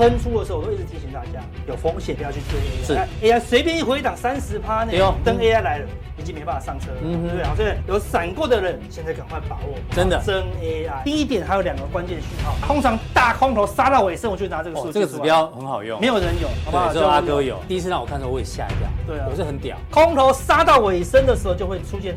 [0.00, 2.86] 喷出的时候，我都一直提醒大家有风险，不要去追 AI。
[2.86, 4.92] 是 AI 随便一回档三十趴呢，
[5.22, 7.54] 等 AI 来了，已经没办法上车了，嗯、对不对？
[7.54, 11.04] 所以有闪过的人，现在赶快把握，真的真 AI。
[11.04, 14.92] 第一点还有两个关键讯号，通常大空头杀到尾声，我就拿这个数据、哦。
[14.94, 16.90] 这个指标很好用，没有人有，好不好？
[16.90, 17.62] 只有阿哥有。
[17.68, 18.88] 第一次让我看的时候，我也吓一跳。
[19.06, 19.76] 对啊，我是很屌。
[19.90, 22.16] 空头杀到尾声的时候，就会出现。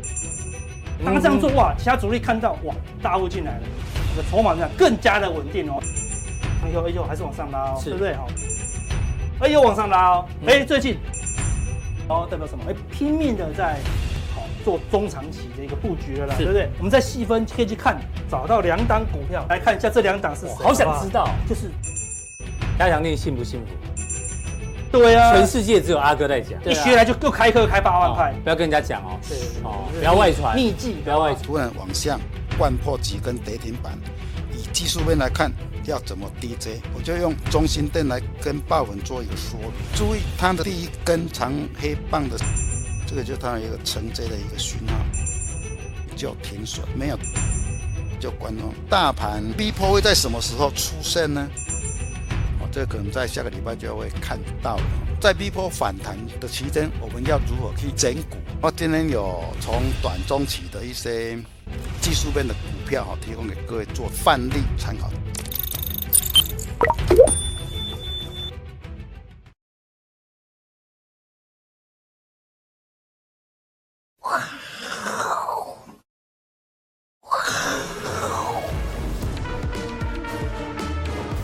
[1.04, 3.62] 当这样做哇，其他主力看到哇，大户进来了，
[4.16, 5.74] 这个筹码量更加的稳定哦。
[6.64, 8.14] 哎呦哎呦，还是往上拉哦，对不对？
[8.14, 8.26] 好，
[9.40, 10.96] 哎呦往上拉哦，哎最近，
[12.08, 12.64] 哦代表什么？
[12.68, 13.76] 哎拼命的在
[14.34, 16.68] 好做中长期的一个布局了啦，对不对？
[16.78, 18.00] 我们再细分可以去看，
[18.30, 20.54] 找到两档股票来看一下，这两档是谁？
[20.64, 21.70] 好想知道，就是。
[22.76, 23.66] 加强錠幸不幸福？
[24.90, 30.56] 对啊，全世界只有阿哥在讲，一学来就又开课开八万块，不要跟人家讲哦，对哦，不要外传。
[30.56, 31.42] 秘技，不要外传。
[31.44, 32.18] 突然往下
[32.58, 34.23] 掼破几根跌停板，以
[34.74, 35.50] 技术面来看。
[35.86, 36.80] 要怎么 DJ？
[36.94, 39.70] 我就用中心灯来跟爆粉做一个说明。
[39.94, 42.38] 注意它的第一根长黑棒的，
[43.06, 44.94] 这个就是它一个承接的一个讯号，
[46.16, 47.18] 就停损，没有
[48.18, 48.62] 就关了。
[48.88, 51.46] 大盘 B 波会在什么时候出现呢？
[52.60, 54.82] 哦，这个可能在下个礼拜就会看到了。
[55.20, 58.38] 在 B 波反弹的期间，我们要如何去整股？
[58.62, 61.36] 我今天有从短中期的一些
[62.00, 65.10] 技术面的股票哈，提供给各位做范例参考。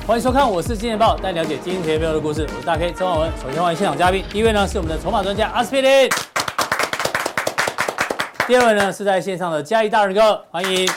[0.06, 2.42] 欢迎收看，我是金钱报，带你了解今天背后的故事。
[2.42, 3.30] 我是大 K 陈广文。
[3.41, 6.08] 首先欢迎现场嘉宾，第一位呢是我们的筹码专家阿司匹林，
[8.48, 10.91] 第二位呢是在线上的嘉义大仁哥，欢迎。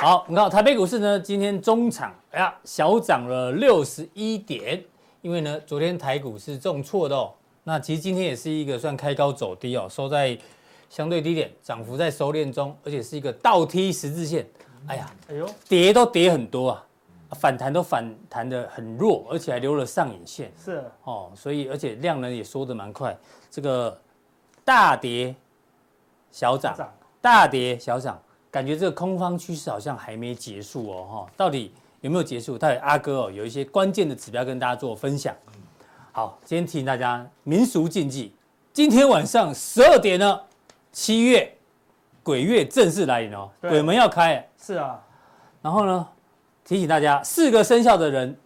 [0.00, 4.80] 好，你看台北股市呢，今天中场哎呀小涨了六十一点，
[5.20, 7.32] 因为呢昨天台股是重挫的哦。
[7.64, 10.38] 那其实今天也是一个算开高走低哦，收在
[10.88, 14.46] 相对低点，涨幅在收敛中，而且是一个倒 T 十字线。
[14.86, 16.86] 哎呀，哎呦，跌都跌很多啊。
[17.32, 20.52] 反弹都反弹的很弱，而且还留了上影线。
[20.62, 23.16] 是哦，所以而且量呢也缩得蛮快。
[23.50, 24.00] 这个
[24.64, 25.34] 大跌
[26.30, 26.76] 小涨，
[27.20, 31.04] 大跌小涨，感觉这个空方趋势好像还没结束哦。
[31.10, 32.56] 哈，到底有没有结束？
[32.56, 35.34] 到底阿哥哦有一些关键的指标跟大家做分享。
[36.12, 38.34] 好，今天提醒大家民俗禁忌。
[38.72, 40.40] 今天晚上十二点呢，
[40.92, 41.52] 七月
[42.22, 44.46] 鬼月正式来临哦，鬼门要开。
[44.60, 45.02] 是啊，
[45.62, 46.06] 然后呢？
[46.64, 48.36] 提醒大家，四个生肖的人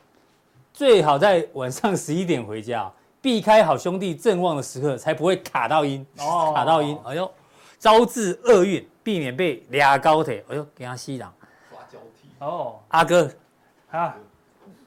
[0.75, 6.07] 最好在晚上 十一点回家，避开好兄弟正旺的时刻，才不会卡到阴。
[6.19, 7.31] 哦，卡到阴，哎呦，
[7.79, 10.45] 招致厄运，避免被俩高铁。
[10.49, 11.33] 哎呦，给他吸氧。
[11.71, 12.29] 抓交替。
[12.39, 13.31] 哦，阿哥，
[13.91, 14.15] 啊，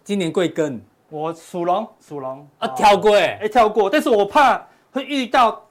[0.04, 0.80] 今年贵庚？
[1.10, 2.48] 我属龙，属龙。
[2.60, 5.62] 啊，跳过哎，哎，跳过，但是我怕会遇到。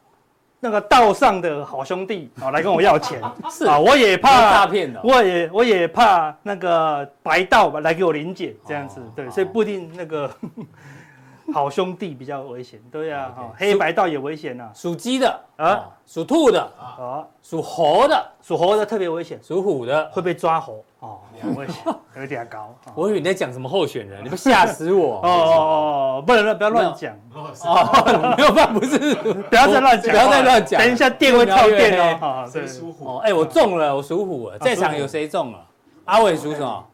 [0.65, 3.21] 那个道上的好兄弟啊，来跟我要钱，
[3.51, 10.31] 是啊，我也怕诈骗的，我也我也怕那个白道吧来给我临检这样子，对，所以不一定那个
[11.53, 21.83] 好兄弟比较危险，对呀，哈，黑白道也危险呐，属鸡的啊，属兔的啊，属猴的，属猴的特别危险，属虎的会被抓猴哦，很危险，
[22.17, 22.73] 有点高。
[22.95, 32.49] 我以为你在讲什么候选人，你不吓死我 哦哦哦，不能乱不要乱讲哦，没有办法，不是，不要再乱讲，不要再乱讲，等一下电会跳电哦。
[32.51, 33.17] 谁属虎？
[33.19, 34.59] 哎，我中了，我属虎了。
[34.59, 35.59] 在场有谁中了？
[36.05, 36.85] 阿伟属什么？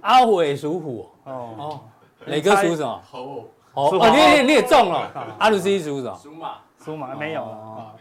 [0.00, 1.08] 阿伟属虎。
[1.24, 1.80] 哦哦，
[2.26, 3.02] 磊哥属什么？
[3.10, 3.44] 猴。
[3.76, 5.10] 哦，你也你也中了。
[5.38, 6.18] 阿鲁斯属什么？
[6.22, 6.50] 属马。
[6.84, 7.92] 属马没有啊。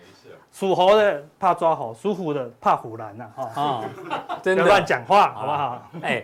[0.52, 3.26] 属猴的怕抓猴，属虎的怕虎狼呐。
[3.36, 3.84] 哈，
[4.42, 5.82] 真的乱讲话，好不好？
[6.02, 6.24] 哎，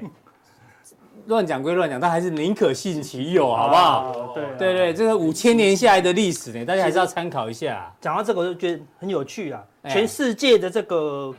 [1.25, 4.31] 乱讲归乱讲，但还是宁可信其有，好不好？
[4.33, 7.93] 对对对，这个五千年下来的历史呢，大家还是要参考一下。
[7.99, 9.61] 讲到这个，我就觉得很有趣啊。
[9.89, 11.33] 全世界的这个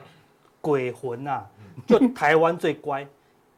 [0.61, 1.41] 鬼魂呐，
[1.87, 3.07] 就台湾最乖。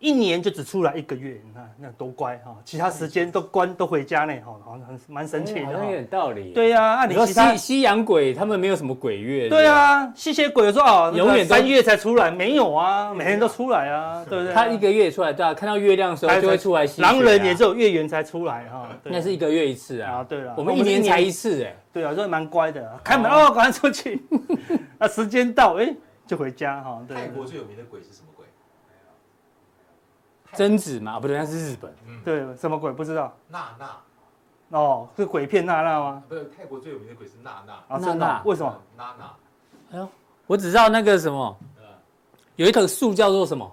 [0.04, 6.52] 一年就只出来一个月，你看那多乖哈，其他时间都关都回家呢，哈，好像很蛮神奇的，好像有点道理。
[6.52, 9.48] 对呀，那你说西西洋鬼他们没有什么鬼月？
[9.48, 14.52] 对啊，吸血鬼有时候哦，永远三月才出来，没有啊，每天都出来啊，对不对？
[14.52, 17.00] 他一个月出来，对啊，看到月亮的时候就会出来吸。
[17.00, 20.16] 狼人也只有月圆才出来哈，那是一个月一次啊。
[20.16, 21.74] 啊，对了，我们一年才一次哎。
[21.94, 24.22] 对啊，所以蛮乖的，开门哦，赶快出去。
[25.00, 25.94] 那时间到哎，
[26.26, 27.00] 就回家哈。
[27.08, 28.33] 泰国最有名的鬼是什么？
[30.54, 31.92] 贞子嘛，不对，那是日本。
[32.24, 33.32] 对，什么鬼不知道？
[33.48, 33.90] 娜娜。
[34.78, 36.22] 哦，是鬼片娜娜吗？
[36.28, 37.72] 不是，泰国最有名的鬼是娜娜。
[37.88, 38.76] 啊，娜娜，为什么？
[38.96, 39.34] 娜娜。
[39.92, 40.08] 哎呦，
[40.46, 41.56] 我只知道那个什么，
[42.56, 43.70] 有一棵树叫做什么？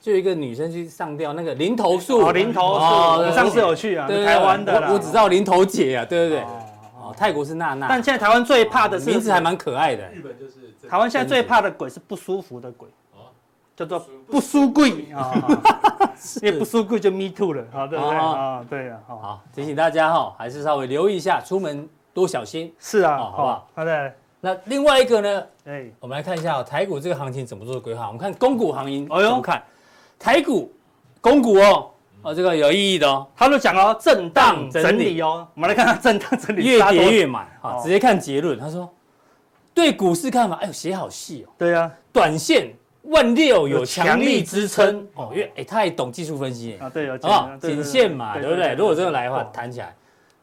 [0.00, 4.90] 就一个女生去上吊那个林头树，哦，林头树，上次有去啊，台湾的啦。
[4.92, 6.42] 我只知道林头姐啊，对不对？
[6.94, 7.88] 哦，泰国是娜娜。
[7.88, 10.08] 但现在台湾最怕的是名字还蛮可爱的。
[10.12, 12.88] 日本就是台湾现在最怕的鬼是不舒服的鬼，
[13.76, 13.98] 叫做
[14.30, 15.30] 不输贵啊，
[16.40, 18.16] 因为不输贵就 me too 了，好，对不对？
[18.16, 22.72] 啊，对啊，好，提醒大家哈，还是稍微留意一下，出门多小心。
[22.78, 23.68] 是啊，好不好？
[23.74, 24.12] 好的。
[24.40, 25.42] 那另外一个呢？
[25.66, 28.06] 哎，我们来看一下台股这个行情怎么做规划。
[28.06, 29.62] 我们看公股行情，哎呦，看
[30.18, 30.72] 台股、
[31.20, 31.90] 公股哦，
[32.22, 33.26] 哦，这个有意义的哦。
[33.36, 35.46] 他都讲哦，震荡整理哦。
[35.54, 37.78] 我们来看看震荡整理，越跌越买啊。
[37.82, 38.88] 直接看结论，他说
[39.74, 41.52] 对股市看法，哎呦，写好细哦。
[41.58, 42.72] 对啊，短线
[43.08, 45.06] 万六有强力支撑。
[45.14, 48.74] 哦，因为哎，他也懂技术分析啊，对，有啊，颈线嘛，对不对？
[48.74, 49.94] 如果真的来的话，弹起来。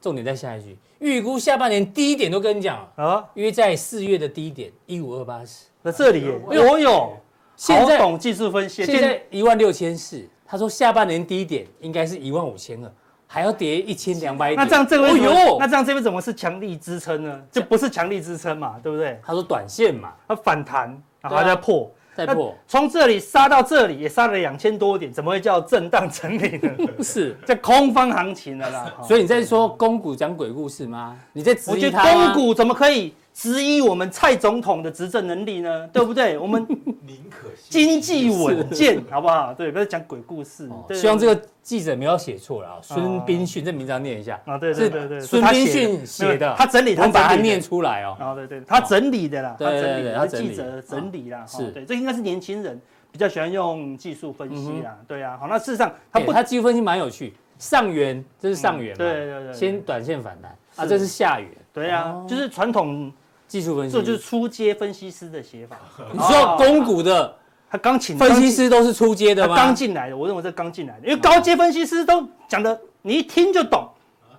[0.02, 7.18] 重点在下一句，预估下半年低点都跟你讲啊，约在四月的低点一五二八四，那这里，我有，
[7.56, 12.92] 现在懂技术分析，现在一万六千四，他说下半年低点应该是一万五千二，
[13.26, 17.42] 还要跌一千两百点，那这样这位，哦那这样这边怎么是强力支撑呢？
[17.50, 19.18] 就不是强力支撑嘛，对不对？
[19.26, 21.90] 他说短线嘛，它反弹，然后还在破。
[22.16, 26.72] 再破，从这里杀到这里也杀了两千多点，怎么会叫震荡整理呢？
[27.04, 28.94] 是，这空方行情了啦。
[29.08, 31.18] 所以你在说公股讲鬼故事吗？
[31.34, 32.10] 你在质疑他吗？
[32.10, 33.14] 我觉得公股怎么可以？
[33.34, 36.38] 质疑我们蔡总统的执政能力呢，对不对？
[36.40, 36.64] 我们
[37.02, 39.52] 宁可经济稳健， 好不好？
[39.54, 40.70] 对，不要讲鬼故事。
[40.94, 42.78] 希望这个记者没有写错了啊。
[42.82, 44.56] 孙斌训，这名字要念一下啊。
[44.56, 48.16] 对对对对，孙斌训写的，他整理，他把它念出来哦。
[48.20, 51.44] 啊，对对，他整理的啦，他整理，他记者整理啦。
[51.48, 52.80] 是对，这应该是年轻人
[53.12, 54.96] 比较喜欢用技术分析啦。
[55.08, 57.34] 对啊，好，那事实上他不，他技术分析蛮有趣。
[57.58, 58.98] 上缘，这是上缘嘛？
[58.98, 61.50] 对对对，先短线反弹啊，这是下缘。
[61.74, 63.12] 对啊，就是传统。
[63.54, 65.78] 技术分析，这就是初阶分析师的写法。
[66.12, 67.32] 你说公股的，
[67.70, 69.56] 他刚请分析师都是初阶的吗？
[69.56, 73.88] 刚进来的，我认为这刚进来的，因为高阶分析师都讲的，你一听就懂，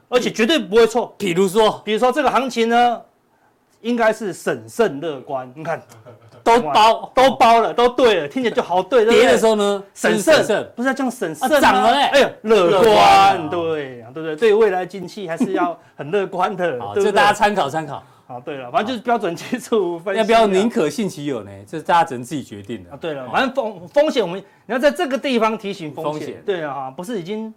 [0.08, 1.14] 而且绝对不会错。
[1.16, 3.00] 比如说，比如说这个行情呢，
[3.82, 5.48] 应该是审慎乐观。
[5.54, 5.80] 你看，
[6.42, 9.04] 都包都包了，都对了，听起来就好对。
[9.04, 14.34] 跌的时候呢，审慎，不是要这样审慎涨了哎，哎呦，乐观，对，对不对？
[14.34, 16.80] 对未来景气还是要很乐观的。
[16.80, 18.02] 好，这大家参考参考。
[18.26, 20.18] 好，对了，反正就是标准基础分析。
[20.18, 21.50] 要不要宁可信其有呢？
[21.66, 22.90] 这是大家只能自己决定的。
[22.90, 26.42] 啊，对了，反正风风险，我们你要在这个地方提醒风险。
[26.46, 27.52] 对啊，哈，不是已经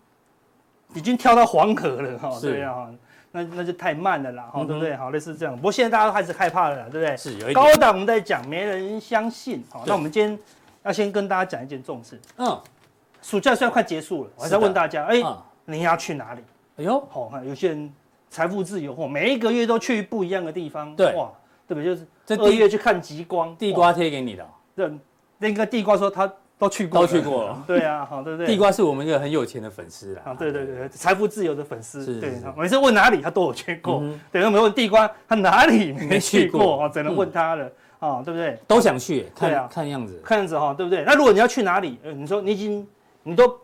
[0.93, 2.37] 已经跳到黄河了哈？
[2.41, 2.89] 对啊，
[3.31, 4.93] 那那就太慢了啦，哈，对不对？
[4.95, 5.55] 好，类似这样。
[5.55, 7.15] 不过现在大家都开始害怕了，对不对？
[7.15, 7.53] 是有一。
[7.53, 9.63] 高档我们在讲，没人相信。
[9.69, 10.37] 好，那我们今天
[10.83, 12.19] 要先跟大家讲一件重事。
[12.35, 12.59] 嗯。
[13.21, 15.23] 暑假虽然快结束了，我还在问大家，哎，
[15.63, 16.41] 你要去哪里？
[16.77, 17.93] 哎呦，好，有些人。
[18.29, 21.29] 财富自由，或每一个月都去不一样的地方，对哇，
[21.67, 21.85] 对不对？
[21.85, 24.45] 就是这二月去看极光，地瓜贴给你的。
[24.75, 24.91] 对，
[25.37, 27.63] 那个地瓜说他都去过，都去过了。
[27.65, 28.47] 对啊，好，对不对？
[28.47, 30.21] 地瓜是我们一个很有钱的粉丝啦。
[30.25, 32.19] 啊，对对对，财富自由的粉丝。
[32.19, 34.03] 对，每次问哪里，他都有去过。
[34.31, 36.89] 对，我们问地瓜，他哪里没去过啊？
[36.89, 38.59] 只能问他了啊，对不对？
[38.67, 41.03] 都想去，看看样子，看样子哈，对不对？
[41.05, 42.87] 那如果你要去哪里，你说你已经
[43.23, 43.59] 你都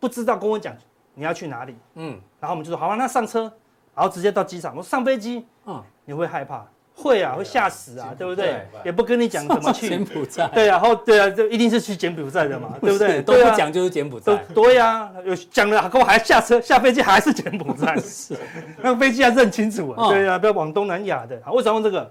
[0.00, 0.74] 不知道，跟我讲
[1.14, 3.52] 你要去哪里，嗯，然后我们就说好啊，那上车。
[3.96, 6.66] 然后直接到机场，我上飞机，嗯，你会害怕？
[6.94, 8.66] 会啊，会吓死啊，对不对？
[8.84, 13.22] 也不跟你讲怎么去 柬埔寨，对啊，然后对啊，就一定是去柬埔寨的嘛，对不对？
[13.22, 18.36] 都不讲就是柬埔寨，对呀，有讲了，跟我还下车下飞机还是柬埔寨， 是，
[18.82, 21.38] 那个飞机还是很清楚啊，对啊，不要往东南亚的。
[21.44, 22.10] 好，为什么问这个？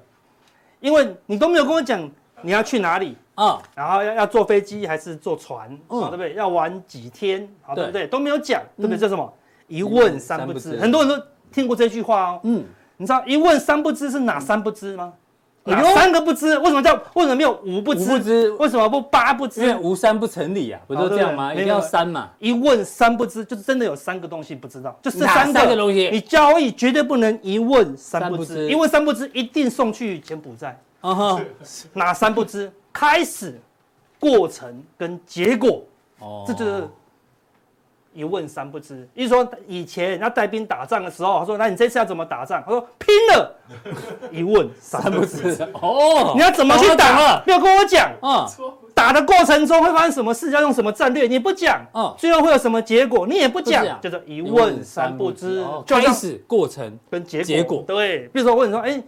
[0.79, 2.07] 因为你都没有跟我讲
[2.41, 6.33] 你要去哪里啊，然后要要坐飞机还是坐船，对不对？
[6.33, 8.05] 要玩几天，好，对不对？
[8.05, 8.98] 都没有讲，对不对？
[8.98, 9.33] 这什么？
[9.67, 11.25] 一问三不知，很多人都。
[11.55, 12.65] 听过这句话哦，嗯，
[12.97, 15.13] 你知道一问三不知是哪三不知吗？
[15.63, 16.55] 哪三个不知？
[16.59, 18.05] 为什么叫为什么没有五不知？
[18.05, 19.62] 不知为什么不八不知？
[19.62, 21.51] 因为无三不成理啊，不都这样吗？
[21.53, 22.29] 一定要三嘛。
[22.38, 26.09] 一问三不知，就是真的有三个东西不知道，就是三个东西。
[26.12, 30.77] 你交易绝对不能一问三不知，一问三不知一定送去柬埔寨。
[31.01, 31.39] 啊，
[31.93, 32.71] 哪三不知？
[32.93, 33.59] 开始、
[34.19, 35.81] 过程跟结果。
[36.19, 36.88] 哦，这就是。
[38.15, 43.55] 一问三不知，意思说以前人家带兵打仗的时候，他说：“那你这次要怎么打仗？”他说：“拼了！”
[44.31, 47.43] 一问三不知哦，你要怎么去打了？
[47.45, 48.48] 没有跟我讲啊。
[48.93, 50.51] 打的过程中会发生什么事？
[50.51, 51.27] 要用什么战略？
[51.27, 52.15] 你不讲啊。
[52.17, 53.27] 最后会有什么结果？
[53.27, 55.62] 你也不讲，就是一问三不知。
[55.86, 57.84] 开始、过程跟结果。
[57.86, 59.03] 对，比如说我问你说：“哎，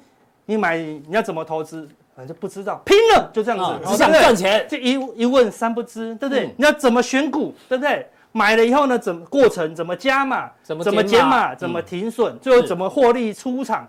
[0.45, 1.87] 你买你要怎么投资？”
[2.17, 4.65] 反正不知道，拼了就这样子，只想赚钱。
[4.67, 6.49] 这一一问三不知，对不对？
[6.57, 8.07] 你要怎么选股，对不对？
[8.37, 13.87] 买了以后呢，怎么过程怎么加码，怎么减码，怎么停损，最后怎么获利出场，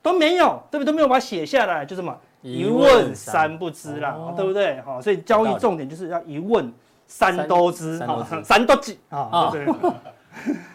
[0.00, 0.86] 都没有，对不对？
[0.86, 4.80] 都没有把它写下来，就什么一问三不知啦，对不对？
[4.80, 6.72] 好，所以交易重点就是要一问
[7.06, 7.98] 三多支，
[8.42, 9.66] 三都知啊，对，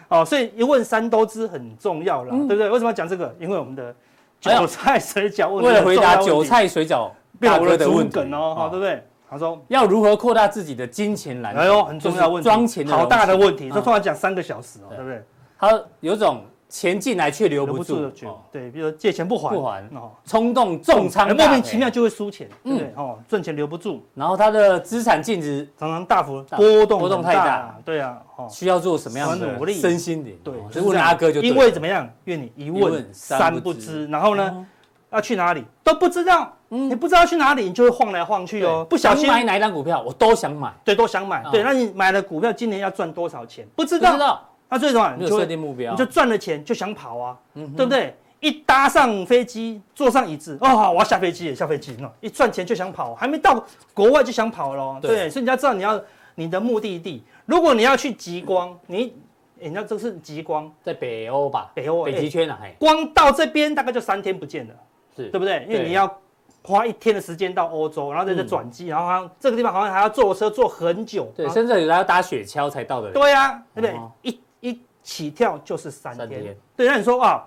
[0.08, 2.70] 哦， 所以一问三都知很重要了，对不对？
[2.70, 3.34] 为什么要讲这个？
[3.40, 3.92] 因为我们的
[4.40, 9.02] 韭菜水饺，为了回答韭菜水饺大哥的问梗哦，好，对不对？
[9.28, 11.62] 他说要如何扩大自己的金钱来源？
[11.62, 14.98] 哎呦，很重要问题，装钱好大的问题，他突然讲三个小时哦，对。
[14.98, 15.22] 不对？
[15.58, 16.42] 他有种。
[16.68, 18.02] 钱进来却留不住。
[18.02, 18.12] 的，
[18.50, 22.92] 对，比如说借钱不还，不还哦，冲动重仓，莫名其妙就会输钱，对不对？
[22.96, 29.74] 哦，赚钱留不住，然后他的资产净值常常大幅波动，波动太大，对啊，需要做什么样的努力？
[29.74, 32.10] 身心灵，对，就问阿哥就因为怎么样？
[32.24, 34.66] 愿你一问三不知，然后呢，
[35.10, 43.66] 要去哪里都不知道，你不知道去哪里，你就会晃来晃去哦，不小心买哪一张股票，我都想买，对，都想买，对，那你买了股票，今年要赚多少钱？
[43.74, 44.42] 不知道。
[44.68, 48.16] 那最重要，你就设定目标，你就赚了钱就想跑啊，对不对？
[48.40, 56.00] 一搭上飞机，坐上椅子，哦，好，我要下飞机，下飞机，一赚钱就想跑，还没到国外就想跑了，对，所以你要知道你要
[56.34, 57.22] 你的目的地。
[57.46, 59.14] 如果你要去极光，你，
[59.58, 61.70] 你知道这是极光，在北欧吧？
[61.72, 64.78] 北欧，北极圈啊，光到这边大概就三天不见了，是
[65.16, 65.66] 对不对？
[65.68, 66.20] 因为你要
[66.62, 73.10] 花一天的时间到欧洲，然后在这转机，然后好像这个地方好像还要坐车坐很久，对，甚至有人要搭雪橇才到的。
[73.12, 74.00] 对呀，对不对？
[74.22, 77.46] 一一起跳就是三天，三天对，那你说啊，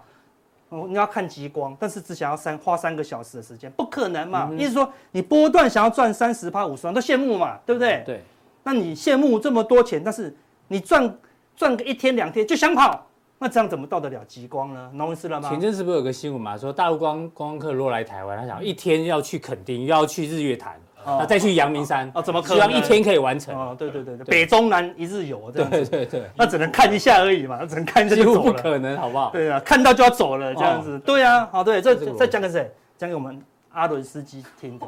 [0.69, 4.49] 你要看极光，但是只想要三花三个小时的时间，不可能嘛？
[4.57, 8.03] 意思、说你波段想要赚三十趴五十万都羡慕嘛，对不对？
[8.05, 8.23] 对，
[8.63, 10.33] 那你羡慕这么多钱，但是
[10.69, 11.17] 你赚
[11.57, 13.05] 赚个一天两天就想跑，
[13.39, 14.91] 那这样怎么到得了极光呢？
[14.97, 15.49] 懂意思了吗？
[15.49, 20.79] 前阵是不是有个新闻嘛，说大陆光观光客若来台湾，他想一天要去垦丁，又要去日月潭。
[21.05, 22.21] 那再去阳明山哦？
[22.21, 22.55] 怎么可能？
[22.55, 23.73] 希望一天可以完成哦？
[23.79, 25.69] 对对对，北中南一日游这样。
[25.69, 28.35] 对对对，那只能看一下而已嘛，那只能看一下就走了。
[28.35, 29.31] 几乎不可能，好不好？
[29.31, 30.99] 对啊，看到就要走了这样子。
[30.99, 32.69] 对啊，好对，这再讲给谁？
[32.97, 33.41] 讲给我们
[33.71, 34.85] 阿伦斯基听的。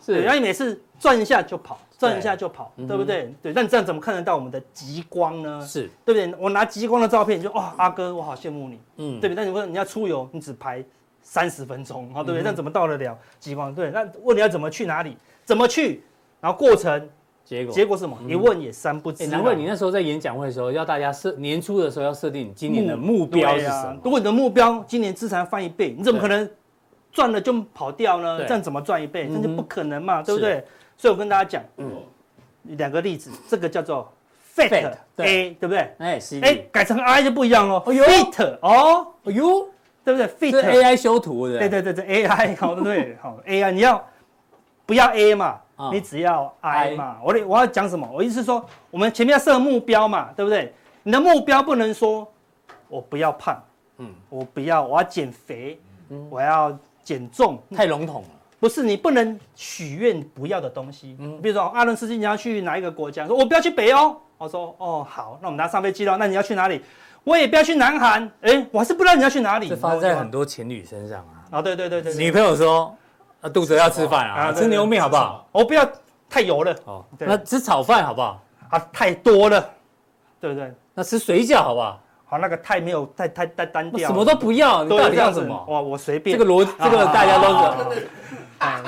[0.00, 3.30] 是，然后你每次转一下就跑，转一下就跑，对不对？
[3.42, 5.60] 对，那你这样怎么看得到我们的极光呢？
[5.66, 6.34] 是，对不对？
[6.42, 8.80] 我拿极光的照片，你就哇，阿哥，我好羡慕你。
[8.96, 9.36] 嗯，对不对？
[9.36, 10.82] 但你说你要出游，你只排
[11.20, 12.42] 三十分钟，好对不对？
[12.42, 13.74] 那怎么到得了极光？
[13.74, 15.14] 对，那问你要怎么去哪里？
[15.44, 16.02] 怎么去？
[16.40, 17.06] 然后过程
[17.44, 18.16] 结果结果是什么？
[18.26, 19.26] 一问也三不知。
[19.26, 23.98] 难怪你那时候在演讲会的时候，要大家设年初的时候要设定你今年的目标是什么？
[24.02, 26.48] 如果你的目标今年资产翻一倍，你怎么可能
[27.12, 28.38] 赚了就跑掉呢？
[28.46, 29.28] 这样怎么赚一倍？
[29.28, 30.64] 那就不可能嘛，对不对？
[31.00, 31.90] 所以我跟大家讲，嗯，
[32.76, 34.12] 两个例子，这个叫做
[34.54, 35.78] FAT A，对不对？
[35.98, 37.82] 哎，哎，改成 I 就不一样哦。
[37.86, 39.66] FIT 哦，哎呦，
[40.04, 44.04] 对不对？FIT AI 修图的，对对对对，AI 好对对好 AI 你要。
[44.84, 45.60] 不要 A 嘛，
[45.92, 47.18] 你只要 I 嘛。
[47.22, 48.06] 我我要讲什么？
[48.12, 50.74] 我意思是说，我们前面要设目标嘛，对不对？
[51.04, 52.26] 你的目标不能说
[52.88, 53.62] 我不要胖，
[53.98, 58.28] 嗯，我不要，我要减肥，嗯，我要减重，太笼统了。
[58.60, 61.16] 不是，你不能许愿不要的东西。
[61.18, 63.26] 嗯，比如说阿伦斯基，你要去哪一个国家？
[63.26, 64.14] 说我不要去北欧。
[64.38, 66.16] 我说哦好，那我们拿上飞机了。
[66.16, 66.80] 那你要去哪里？
[67.24, 68.30] 我也不要去南韩。
[68.42, 69.68] 哎，我还是不知道你要去哪里。
[69.68, 71.58] 这发生在很多情侣身上啊。
[71.58, 72.94] 啊，对对对对，女朋友说。
[73.40, 75.48] 啊，肚子要吃饭啊，吃牛面好不好？
[75.50, 75.90] 我不要
[76.28, 76.76] 太油了。
[76.84, 78.38] 哦，那吃炒饭好不好？
[78.68, 79.66] 啊，太多了，
[80.38, 80.70] 对不对？
[80.92, 81.98] 那吃水饺好不好？
[82.26, 84.10] 好，那个太没有，太太太单调。
[84.10, 85.54] 什么都不要，你到底要什么？
[85.68, 86.38] 哇，我随便。
[86.38, 88.08] 这个逻，这个大家都是。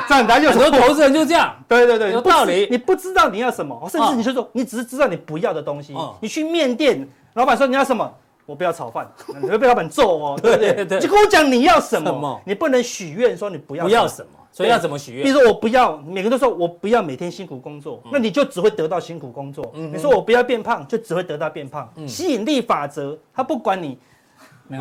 [0.09, 1.55] 这样大家就很多投资人就这样。
[1.67, 2.69] 对对对，有道理。
[2.71, 5.95] 你不知道你要什么，甚至你就说你只是知道你不要的东西。
[6.21, 8.13] 你去面店，老板说你要什么？
[8.45, 9.11] 我不要炒饭，
[9.41, 11.01] 你会被老板揍哦， 对不对？
[11.01, 13.85] 就跟我讲你要什么，你不能许愿说你不要。
[13.85, 14.29] 不要什么？
[14.51, 15.25] 所以要怎么许愿？
[15.25, 19.73] 比如说我不要，每个人都说我不要每天辛苦工作，那你就只会得到辛苦工作。
[19.75, 21.89] 你说我不要变胖，就只会得到变胖。
[22.07, 23.97] 吸引力法则，他不管你，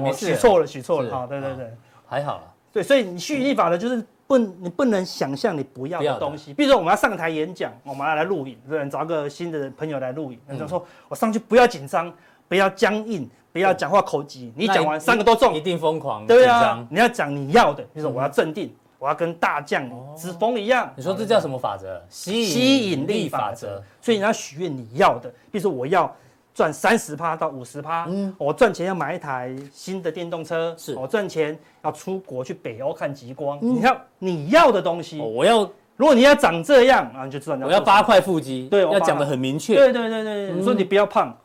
[0.04, 1.28] 我许错了，许错了好！
[1.28, 1.72] 对对对，
[2.08, 2.44] 还好了。
[2.74, 6.54] 对，所以你吸引力法则就是不，你不能想象你不要的东西。
[6.54, 10.40] 比如说我们要上台演讲，我们要来录影，对，找个新的朋友来录影。
[10.48, 12.10] 他说我上去不要紧张，
[12.48, 14.54] 不要僵硬，不要讲话口急。
[14.56, 16.26] 你讲完三个都中，一定疯狂。
[16.26, 18.74] 对啊，你要讲你要的，比如说我要镇定。
[18.98, 20.94] 我要跟大将之风一样。
[20.96, 22.00] 你说这叫什么法则？
[22.08, 23.82] 吸引力法则。
[24.00, 26.16] 所以你要许愿你要的，比如说我要
[26.54, 33.58] 赚三十趴到五十趴，嗯，我赚钱要买一台新的电动车，是我赚钱要出国去北欧看极光。
[33.62, 35.62] 你要你要的东西，我要，
[35.96, 37.68] 如果你要长这样啊，你就知道你要。
[37.68, 39.76] 我要八块腹肌，对，要讲的很明确。
[39.76, 41.36] 对对对对，你说你不要胖，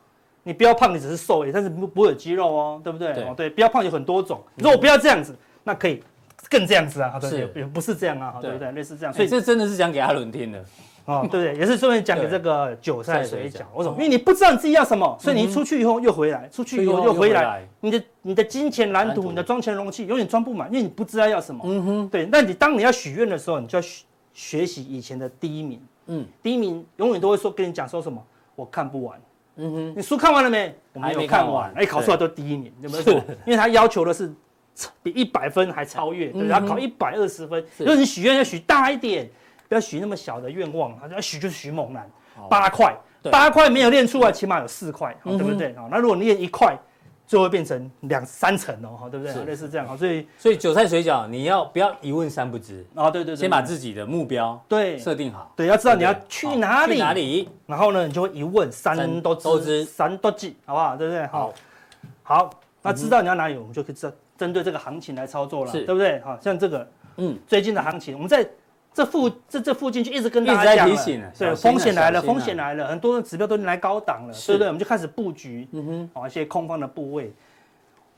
[0.43, 3.11] 你不要胖，你只是瘦而已，但是不不会有肌肉哦，对不对？
[3.23, 4.41] 哦对，不要胖有很多种。
[4.55, 6.03] 如果我不要这样子，那可以。
[6.49, 8.71] 更这样子啊，对，也不是这样啊，对不对？
[8.71, 10.63] 类似这样，所以这真的是讲给阿伦听的，
[11.07, 11.55] 哦，对不对？
[11.57, 13.61] 也是顺便讲给这个韭菜水饺。
[13.75, 13.95] 为什么？
[13.95, 21.61] 因为你不知道你自己要什么，所以你出去以后又回来，出去以后又回来，你的你的金钱蓝图，你的装钱容器永远装不满，因为你不知道要什么。
[21.65, 22.27] 嗯哼，对。
[22.29, 28.21] 那你当你要许愿的时候，你就要学学习以前的第一名，嗯，第一名永远都会说跟你讲说什么，
[28.55, 29.17] 我看不完。
[29.55, 30.75] 嗯哼，你书看完了没？
[30.91, 31.71] 我没有看完。
[31.73, 33.13] 哎，考出来都第一名，有没有错？
[33.45, 34.29] 因为他要求的是
[35.01, 37.65] 比一百分还超越，对，他考一百二十分。
[37.77, 39.27] 如果你许愿要许大一点，
[39.67, 42.09] 不要许那么小的愿望，他要许就许猛男，
[42.49, 42.95] 八块，
[43.31, 45.75] 八块没有练出来，起码有四块，对不对？
[45.75, 46.77] 好，那如果你练一块。
[47.27, 49.43] 就会变成两三层哦，哈，对不对？
[49.43, 53.11] 类似这样哈，所以所以韭菜水饺你要不要一问三不知啊？
[53.11, 60.95] 对对，先把自己的目标对设定好，对，要知道你要去哪里，去哪里，然后呢，你就会一问三都知，三都记，好不好？
[60.95, 61.27] 对不对？
[61.27, 61.53] 好，
[62.23, 62.49] 好，
[62.81, 66.21] 那知道你要哪里，我们就可以针针对这个行情来操作了，对不对？
[66.21, 68.47] 好，像这个，嗯，最近的行情，我们在。
[68.97, 70.95] 这附这这附近就一直跟大家讲了，
[71.37, 74.65] 对，风险来了，风险来了，很多的指标都来高档了，对不对？
[74.65, 77.31] 我们就开始布局，嗯哼，哦，一些空方的部位，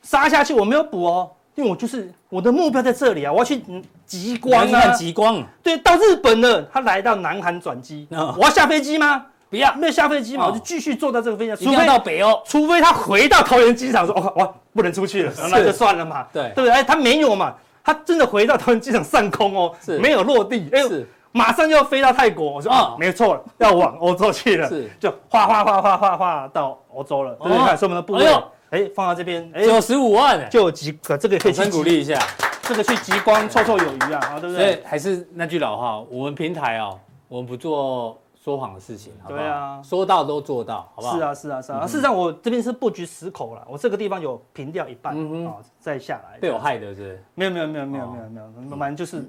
[0.02, 3.62] 杀下去我没有补哦，因为我就是我的目标在这里啊，我要去
[4.06, 8.08] 极光啊，极光，对，到日本了，他来到南韩转机，
[8.38, 9.26] 我要下飞机吗？
[9.50, 16.72] 不要，没有下飞机嘛，我就继续坐到这个飞机上，除非到北欧，除非他回到桃园机场说，哦，我不能出去了，那就算了嘛，对，对不对？
[16.72, 17.54] 哎，他没有嘛。
[17.84, 22.52] 他真的回到桃园机场上空哦，是没有落地，哎是，马上就要飞到泰国。
[22.54, 27.34] 我说啊，没错，要往欧洲去了，是就哗哗哗哗哗哗到欧洲了。
[27.36, 27.58] 对不对？
[27.58, 28.26] 看，说我们的部位，
[28.70, 32.20] 哎，放到这边，哎，九十五万，就有极，这个可以先鼓励一下，
[32.64, 34.58] 这个去极光绰绰有余啊，对不对？
[34.58, 38.20] 所以还是那句老话，我们平台哦，我们不做。
[38.50, 41.16] 说谎的事情，对啊，说到都做到，好不好？
[41.16, 41.86] 是啊，是啊，是啊。
[41.86, 45.16] 事实上，我这边是布局十口了，我这个地方有平掉一半，
[45.46, 47.24] 啊，再下来被我害的是？
[47.36, 49.24] 没有，没有，没有，没有，没有，没有，反正就是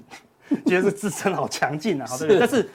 [0.65, 2.39] 觉得是支撑好强劲啊，好对不对？
[2.39, 2.67] 但是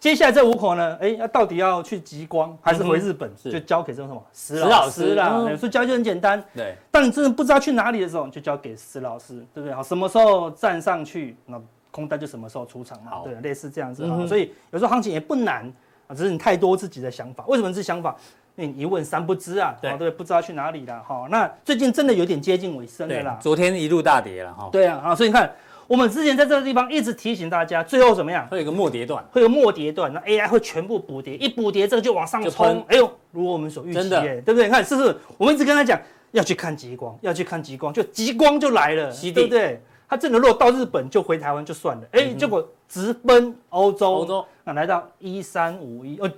[0.00, 3.30] 接下来这五口呢，哎，那到底要去极光还是回日本？
[3.36, 5.42] 就交给这种什么石老师啦。
[5.58, 6.74] 所以交就很简单，对。
[6.90, 9.74] 当你真的不知道去哪里的时候，就交给石老师，对不对？
[9.74, 11.60] 好，什么时候站上去，那。
[11.94, 13.20] 空单就什么时候出场嘛？
[13.22, 14.26] 对，类似这样子啊。
[14.26, 15.70] 所以有时候行情也不难
[16.12, 17.44] 啊，只是你太多自己的想法。
[17.46, 18.14] 为什么是想法？
[18.54, 21.26] 你一问三不知啊，对，不知道去哪里了哈。
[21.30, 23.38] 那最近真的有点接近尾声了啦。
[23.40, 24.68] 昨天一路大跌了哈。
[24.70, 25.50] 对啊，啊，所以你看，
[25.86, 28.46] 我们之前在这个地方一直提醒大家，最后怎么样？
[28.48, 32.84] 会有个末跌段，会有末跌段，那 AI 会全部补跌，一补跌这个就往上冲。
[32.88, 34.66] 哎呦，如果我们所预期，对不对？
[34.66, 35.16] 你看是不是？
[35.38, 35.98] 我们一直跟他讲
[36.32, 39.80] 要去看极光，要去看极光，就极光就来了，对不对？
[40.12, 44.46] 他真的如果到日本就回台湾就算了，哎，结果直奔欧洲，欧洲。
[44.62, 46.30] 啊，来到一三五一，哦，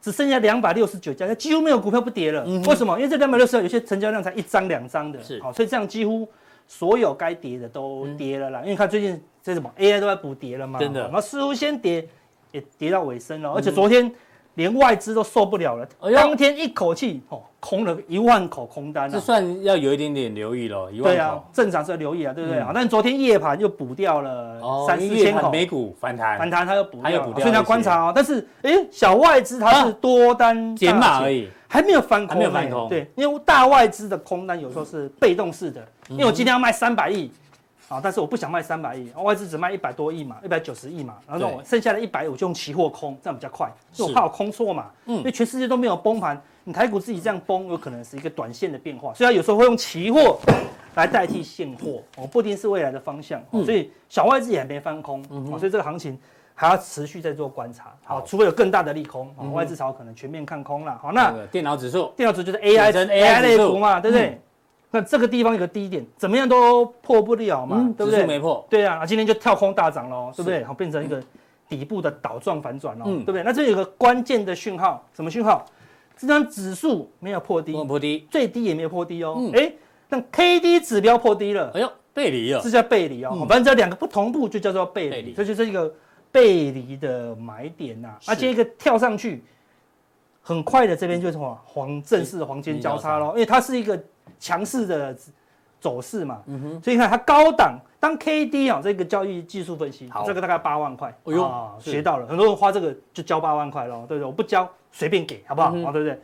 [0.00, 2.42] 只剩下两百六十九家，几乎没有股票不跌了。
[2.66, 2.96] 为什么？
[2.96, 5.38] 因为这两百六十九有些成交量才一张两张的，是。
[5.42, 6.26] 好，所以这样几乎
[6.66, 8.62] 所有该跌的都跌了啦。
[8.62, 12.08] 因为看最近这什么 AI 都在补跌了嘛，真的，然后似乎先跌
[12.52, 14.10] 也跌到尾声了，而且昨天。
[14.58, 20.90] 连外资都受不了了，当天一口气哦空了一万口空单，这算要有一点点留意了。
[20.90, 22.60] 一万口，对啊，正常是要留意啊，对不对？
[22.74, 28.12] 但昨天夜盘又补掉了三四千口，美股反弹，反弹它又补，掉，所以你要观察哦。
[28.12, 32.88] 但是哎，小外资它是多单减码而已，还没有翻空，还没有翻空。
[32.88, 37.30] 对，因为大外资的空单有时候是被动式的，因为我今天要卖三百亿。
[37.88, 38.00] 啊！
[38.02, 44.86] 但是我不想卖三百亿，外资只卖一百多亿嘛，一百九十亿嘛，然后我剩下的一百亿我就用期货空，这样比较快，因为我怕我空错嘛。
[45.06, 50.38] 嗯，因为全世界都没有崩盘，你台股自己这样崩，有可能是一个短线的变化，所以它有时候会用期货
[50.94, 53.40] 来代替现货，哦，不一定是未来的方向。
[53.64, 55.24] 所以小外资也还没翻空，
[55.58, 56.18] 所以这个行情
[56.54, 57.94] 还要持续在做观察。
[58.04, 60.98] 好，除非有更大的利空，外资才有可能全面看空了。
[61.00, 64.38] 好，那电脑指数，电脑指数就是 AI AI 类股嘛，对不对？
[64.90, 68.24] 那这个地方有个低点，怎么样都破不了嘛，对不对？
[68.24, 68.66] 没破。
[68.70, 70.64] 对啊，今天就跳空大涨喽，对不对？
[70.64, 71.22] 好，变成一个
[71.68, 73.42] 底部的倒状反转喽，对不对？
[73.42, 75.66] 那这有个关键的讯号，什么讯号？
[76.16, 79.38] 这张指数没有破低，没有破低，最低也没有破低哦。
[79.52, 79.70] 哎，
[80.08, 83.44] 那 K D 指标破低了，哎呦，背离了，这叫背离哦。
[83.46, 85.94] 反正这两个不同步就叫做背离，这就是一个
[86.32, 88.14] 背离的买点呐。
[88.26, 89.44] 而且一个跳上去，
[90.40, 94.02] 很快的这边就是什么黄正式的黄金交叉喽，因为它是一个。
[94.38, 95.16] 强势的
[95.80, 104.26] 走势嘛，嗯哼，所以你看它高档当 K D 啊，这个交易技术分析，好，这个大概八万块，哎呦，学到了，很多人花这个就交八万块咯，对不对？
[104.26, 105.68] 我不交，随便给，好不好？
[105.68, 106.20] 啊，对不对？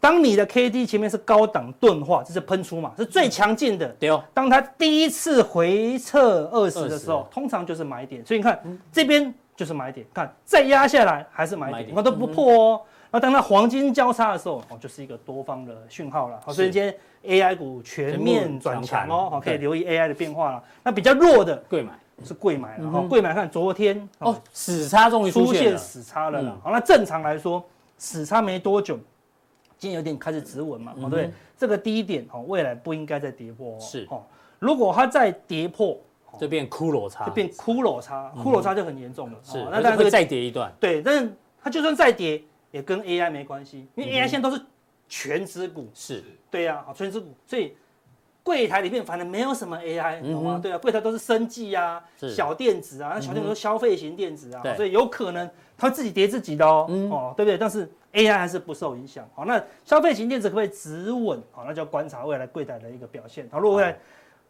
[0.00, 4.24] 当你的 K D 前面是高档钝化，这是喷出嘛，是最强劲的，对哦。
[4.32, 8.58] 当它第一次回撤二十的时候，通常就是买点，所以你看
[8.90, 12.80] 这边就是买点，看再压下来还是买点，你看都不破哦。
[13.10, 16.40] 那当它黄金交叉的时候，哦，就是一个多方的讯号了。
[16.44, 16.94] 好，所以今天
[17.24, 20.62] AI 股全面转强哦，好，可以留意 AI 的变化了。
[20.84, 21.92] 那比较弱的贵买
[22.24, 26.56] 是贵买了，哈，贵买看昨天哦，死叉终于出现死叉了。
[26.62, 27.64] 好，那正常来说，
[27.98, 28.96] 死叉没多久，
[29.76, 33.80] 今天有点开始止稳嘛，哦，对，这个低点哦，未来不应该再跌破哦。
[33.80, 34.22] 是，哦，
[34.60, 35.98] 如果它再跌破，
[36.38, 39.38] 就变骷髅差，就变骷髅差，骷髅差就很严重了。
[39.42, 40.72] 是，那当然会再跌一段。
[40.78, 41.32] 对，但是。
[41.62, 44.62] 它就算再跌，也跟 AI 没关系，因为 AI 现在都是
[45.08, 46.22] 权值股，是。
[46.50, 47.76] 对呀，好权值股，所以
[48.42, 50.58] 柜台里面反正没有什么 AI，懂吗？
[50.62, 52.02] 对啊，柜台都是生技啊，
[52.34, 57.58] 小电子啊，那小电子都消费型电子啊，所以有可能它自己跌自己的哦，哦，对不对？
[57.58, 61.40] 但是 AI 还是不受影响，好，那消费型电子可不可以止稳？
[61.52, 63.96] 好，那就要观察未来柜台的一个表现，好，如果未来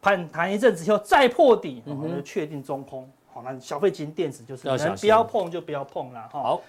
[0.01, 3.07] 盘弹一阵子以后再破底，我们就确定中空。
[3.33, 6.27] 好，那消费型电子就是能不要碰就不要碰了。
[6.31, 6.61] 好，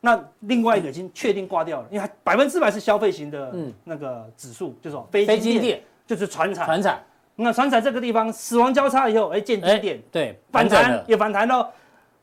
[0.00, 6.64] 那另外一个已经确定挂掉了，因为它百分之百是消费型的那个指数，就是非晶电，就是船产。
[6.64, 7.04] 船产，
[7.36, 11.66] 那船产这个地方死亡交叉以后，哎，见低点，对，反弹也反弹喽，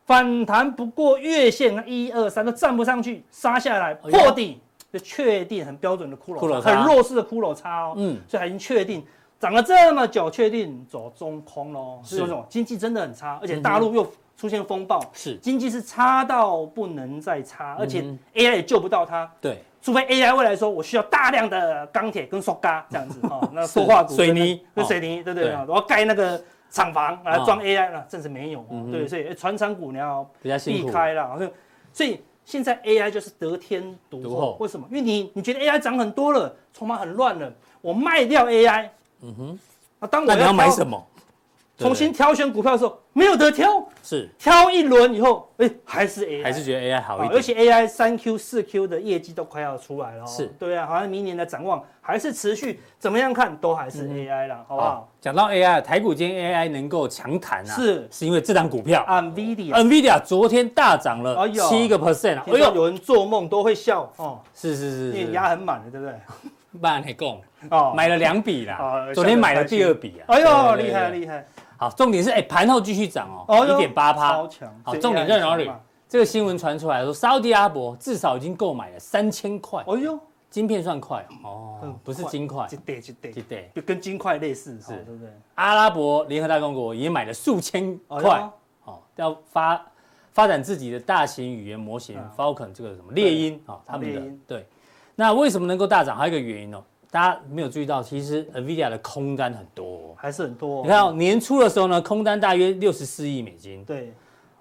[0.06, 4.60] 反弹不过月线，一二三都站不上去，杀下来破底，
[4.92, 7.94] 就确定很标准的骷髅，很弱势的骷髅差哦。
[7.98, 9.06] 嗯，所以它已经确定。
[9.40, 12.00] 涨了这么久，确定走中空喽？
[12.04, 12.18] 是。
[12.18, 12.44] 这种？
[12.50, 18.02] 经济真的很差，而且大陆又出现风暴，是经济是差到不能再差，而且
[18.36, 19.30] AI 也救不到它。
[19.42, 25.52] 对，除非 AI 未来说我需要大量的钢铁跟塑胶这样子哈， 那塑化股、水泥跟水泥，对不对？
[25.68, 28.64] 我要盖那个厂房来装 AI 了，暂时没有。
[28.92, 30.30] 对，所以船厂股你要
[30.66, 31.52] 避开了。
[31.92, 34.56] 所以现在 AI 就是得天独厚。
[34.60, 34.86] 为什么？
[34.92, 38.88] 因为你你觉得 AI 涨很多了，筹码很乱了，我卖掉 AI。
[39.24, 39.60] 嗯哼，
[40.00, 41.04] 那当我要买什么？
[41.78, 44.28] 重新挑选股票的时候，没有得挑，是。
[44.40, 47.34] 挑一轮以后，哎，还是 AI，还是觉得 AI 好一点。
[47.34, 50.48] 而且 AI 三 Q 四 Q 的业绩都快要出来了，是。
[50.58, 55.08] 对啊，好像明年的展望还是持续，怎么样看都还是 AI 啦，好不好？
[55.22, 58.08] 讲到 AI，台股今天 AI 能够强弹啊，是。
[58.12, 66.16] 是因为这档股票，NVIDIA，NVIDIA 昨天大涨了七个 percent 啊，哎呦，有人做梦都会笑哦，是是是，因为压很满的，对不对？
[66.80, 71.46] 不然还供哦，买了两笔啦，昨天买了第二笔啊，哎呦，厉害厉害！
[71.78, 74.82] 好，重点是哎，盘后继续涨哦，一点八趴，超强。
[74.84, 75.72] 好，重点在哪里？
[76.10, 79.84] 这个新闻传出来说，沙乌地阿拉伯至少已经购买了三千块。
[79.88, 80.18] 哎呦，
[80.50, 85.30] 晶片算快哦，不是金块，对对一对，就跟金块类似，是，对不对？
[85.56, 88.50] 阿拉伯联合大公国也买了数千块，
[88.86, 89.86] 哦，要发
[90.32, 94.22] 发展自己的大型语言模型 Falcon 这个什么猎鹰啊，他们的。
[94.48, 94.66] 对。
[95.20, 96.16] 那为什么能够大涨？
[96.16, 100.84] 还有一个原因哦，大家没有注意到，其实 NVIDIA 的空单很多，还是很多。
[100.84, 103.84] 你看哦，年初的时候呢，空单大约六十四亿美金。
[103.86, 104.14] 对。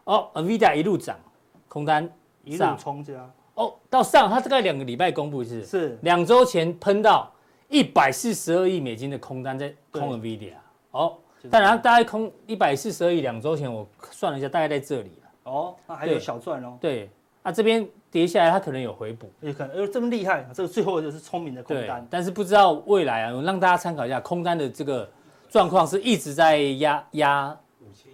[0.05, 1.19] 哦，NVIDIA 一路涨，
[1.67, 2.09] 空单
[2.45, 3.29] 一路冲加。
[3.55, 5.65] 哦，到上，它大概两个礼拜公布一次。
[5.65, 5.99] 是。
[6.03, 7.33] 两周前喷到
[7.69, 10.53] 一百四十二亿美金的空单在空 NVIDIA。
[10.93, 11.17] 哦。
[11.51, 15.11] 当然，大概空一百四十二亿，两周前我算了一下，大概在这里
[15.43, 16.79] 哦，那还有小赚哦。
[16.81, 17.11] 对。
[17.43, 17.87] 那这边。
[18.17, 22.07] 跌下来，它可能有回补，也可能，呃，这么厉害，这个最后就是聪明的空单。
[22.09, 25.07] 但是不知道未来啊，我让大家参考一下空单的这个
[25.51, 27.55] 状况，是一直在压压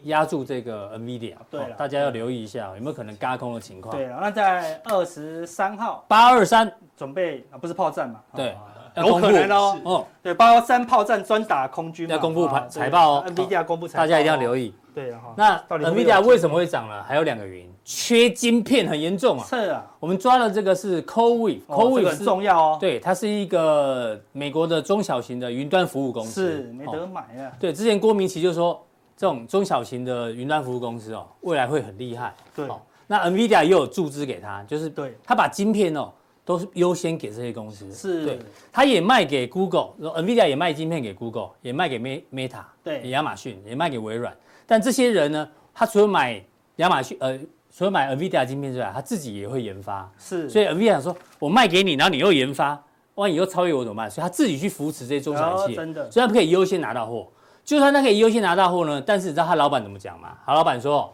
[0.02, 1.36] 压住这个 NVIDIA。
[1.48, 3.94] 对了，大家要留意一下，有没有可能嘎空的情况？
[3.94, 8.20] 对了，那在二十三号八二三准备啊，不是炮战嘛？
[8.34, 8.56] 对，
[8.96, 9.78] 有可能哦。
[9.84, 14.74] 哦，对，八二三炮战专打空军，要公布财财报哦，NVIDIA 公布财报，大家一定要留意。
[14.94, 17.02] 对啊，那 NVIDIA 为什么会涨呢？
[17.04, 17.72] 还有两个原因。
[17.84, 19.44] 缺晶片很严重啊！
[19.44, 22.78] 是啊，我们抓的这个是 CoreWeave，CoreWeave 很重要哦。
[22.80, 26.48] 对，它是一个美国的中小型的云端服务公司。
[26.48, 27.50] 是，没得买啊。
[27.58, 28.80] 对，之前郭明奇就说，
[29.16, 32.32] 这种中小型的云端服务公司哦，未来会很厉害。
[32.54, 32.68] 对。
[33.08, 36.08] 那 NVIDIA 也有注资给他，就是对，他把晶片哦，
[36.44, 37.92] 都是优先给这些公司。
[37.92, 38.24] 是。
[38.24, 38.38] 对，
[38.72, 44.32] 他也卖给 Google，NVIDIA 也卖晶片给 Google，也卖给 Meta，对，亚马逊也卖给微软。
[44.66, 46.42] 但这些人呢，他除了买
[46.76, 47.38] 亚马逊，呃。
[47.74, 50.06] 除了买 NVIDIA 晶片之外，他自己也会研发。
[50.18, 52.78] 是，所以 NVIDIA 说，我卖给你，然后你又研发，
[53.14, 54.10] 万一以后超越我怎么办？
[54.10, 57.26] 所以他自己去扶持这些中小企业，真的，所以他可以优先拿到货。
[57.64, 60.36] 就算他可以优先拿到货呢，但是你知道他老板怎么讲吗？
[60.44, 61.10] 他老板说，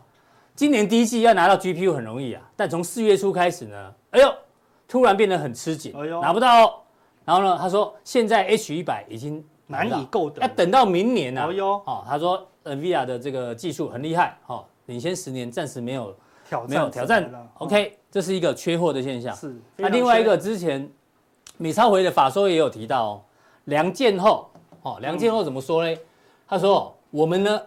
[0.57, 4.29] 今年第一季要拿到 GPU 很容易啊，但从四月初开始呢，哎呦，
[4.89, 6.75] 突然变得很吃紧，哎呦，拿不到哦。
[7.25, 11.47] 然后呢，他说现在 H 一百已经难以购得，要等到明年呢。
[11.85, 12.45] 哦，他说
[12.77, 16.15] NVIDIA 的这个技术很厉害，哦，领先十年，暂时没有。
[16.67, 19.37] 没有挑战，OK，这是一个缺货的现象。
[19.37, 20.91] 是，那另外一个之前
[21.59, 23.23] 美超回的法说也有提到哦，
[23.65, 24.51] 梁建厚
[24.81, 25.95] 哦，梁建厚怎么说呢？
[26.49, 27.61] 他说我们呢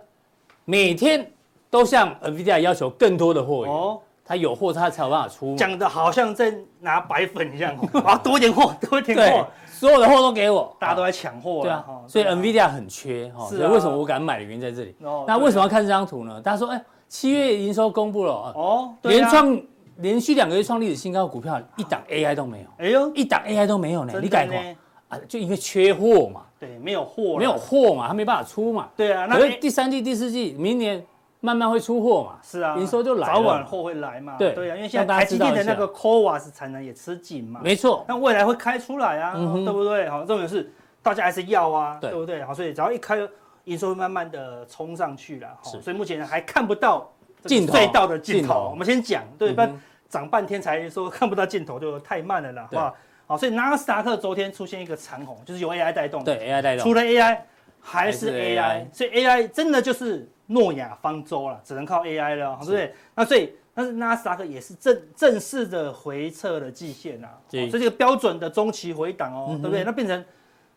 [0.66, 1.32] 每天
[1.70, 5.56] 都向 NVIDIA 要求更多的货源哦，他有货他才有办法出。
[5.56, 9.48] 讲的好像在拿白粉一样，啊， 多一点货，多一点货，
[9.82, 11.64] 所有的货都给我，大家都在抢货。
[11.64, 14.96] 对啊，所以 NVIDIA 很缺哈，所以为什么我敢买的原因在这里。
[15.26, 16.40] 那为什么要看这张图呢？
[16.40, 16.82] 大家说哎。
[17.14, 19.62] 七月营收公布了哦，连创
[19.98, 24.56] 连续两个月创历史新高，股票一档 AI 都没有，哎呦，一档 AI 都没有呢，你改过
[25.10, 25.20] 啊？
[25.28, 29.28] 就因为缺货嘛，对，没有货，没有货嘛，他没办法出嘛，对啊。
[29.28, 31.06] 可是第三季、第四季，明年
[31.42, 34.36] 慢慢会出货嘛，是啊，营收就来了，早晚货会来嘛。
[34.38, 37.60] 对对啊，因为现在台积电的那个 CoWoS 产能也吃紧嘛。
[37.64, 40.08] 没错，那未来会开出来啊，对不对？
[40.08, 42.44] 好，重点是大家还是要啊，对不对？
[42.44, 43.18] 好，所以只要一开，
[43.64, 45.48] 营收会慢慢的冲上去了。
[45.62, 47.12] 好，所以目前还看不到
[47.46, 48.70] 尽隧道的尽头。
[48.72, 52.96] 我们先讲，对，不然涨半天才说看不到尽头，就太慢了啦，好不好？
[53.26, 56.36] 好，所以纳斯达克昨天出现一个长红，就是由 AI 带动的。
[56.36, 56.84] 对，AI 带动。
[56.84, 57.38] 除了 AI，
[57.82, 60.30] 还是 AI，所以 AI 真的就是。
[60.48, 62.94] 诺亚方舟了，只能靠 AI 了，对不对？
[63.16, 69.86] 那所以，但是纳斯达克也是正正式的回撤了季线啊，所以这个标准的中期回档哦，对不对？
[69.86, 70.26] 那变成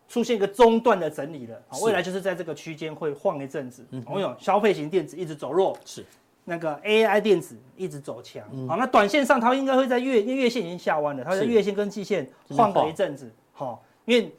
[0.07, 3.85] 出现一个中段的整理了，未来就是在这个区间会晃一阵子。
[4.05, 6.05] 我有消费型电子一直走弱，是
[6.45, 8.41] 那个 AI 电子一直走强。
[8.69, 14.33] 好，那短线上它应该会在月，因为月线已经下弯了，它在月线跟季线晃了一阵子，好，因为。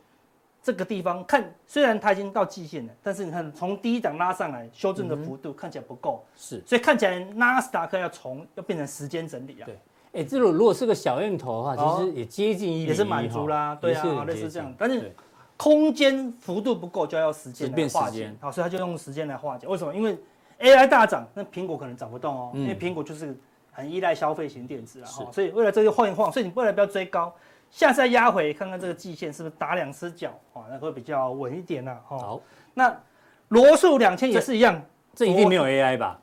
[0.67, 9.65] 这个地方看，虽然它已经到季线了，但是你看从第一档拉上来，修正的幅度看起来不够，是，所以看起来纳斯达克要从要变成时间整理啊。
[9.65, 9.79] 对，
[10.15, 14.75] 哎，这种如果是个小焰头的话，其实也接近一，也是满足啦，对啊，类似这样。
[14.77, 15.15] 但是
[15.57, 18.35] 空间幅度不够，就要时间来化解。
[18.41, 19.69] 好，所以他就用时间来化解。
[19.69, 19.95] 为什么？
[19.95, 20.19] 因为
[20.59, 23.39] AI 大涨，那苹果可能涨不动哦，因为苹果就是
[23.71, 27.33] 很依赖消费型电子啊，所以未来这就晃一晃，所以你未来不要追高。
[27.71, 30.65] 下次再压回，看看这个季线是不是打两只脚啊？
[30.71, 31.99] 那会比较稳一点呐。
[32.07, 32.41] 好，
[32.73, 32.95] 那
[33.49, 34.81] 罗素两千也是一样，
[35.15, 36.19] 这一定没有 AI 吧？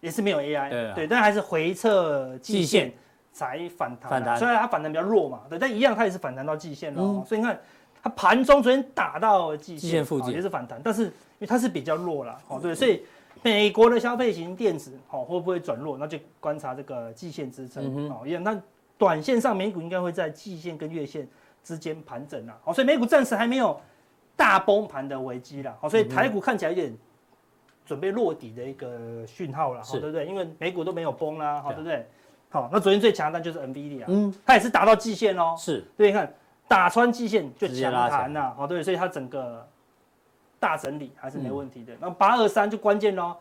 [0.00, 2.92] 也是没有 AI，对，但还是回撤季线
[3.32, 4.10] 才反弹。
[4.10, 7.24] 反弹，虽然它反弹比较弱嘛，对，但一样它也是反弹到季线了。
[7.26, 7.58] 所以你看，
[8.02, 13.02] 它盘中昨天打到季线附近也是反弹，但是因为它是比较弱了，哦，对，所以
[13.42, 15.96] 美国的消费型电子，哦，会不会转弱？
[15.96, 18.60] 那就观察这个季线支撑，哦，一样那。
[18.98, 21.26] 短线上，美股应该会在季线跟月线
[21.62, 23.80] 之间盘整啦，好，所以美股暂时还没有
[24.34, 26.92] 大崩盘的危机啦，好，所以台股看起来有点
[27.86, 30.26] 准备落底的一个讯号了，好，对不对？
[30.26, 32.04] 因为美股都没有崩啦，好，对不对？
[32.50, 36.34] 好，那昨天最强的就是 NVIDIA，嗯，它也是打到季线哦，是，对，你看
[36.66, 39.64] 打穿季线就强弹呐，好，对，所以它整个
[40.58, 41.94] 大整理还是没问题的。
[42.00, 43.36] 那八二三就关键喽，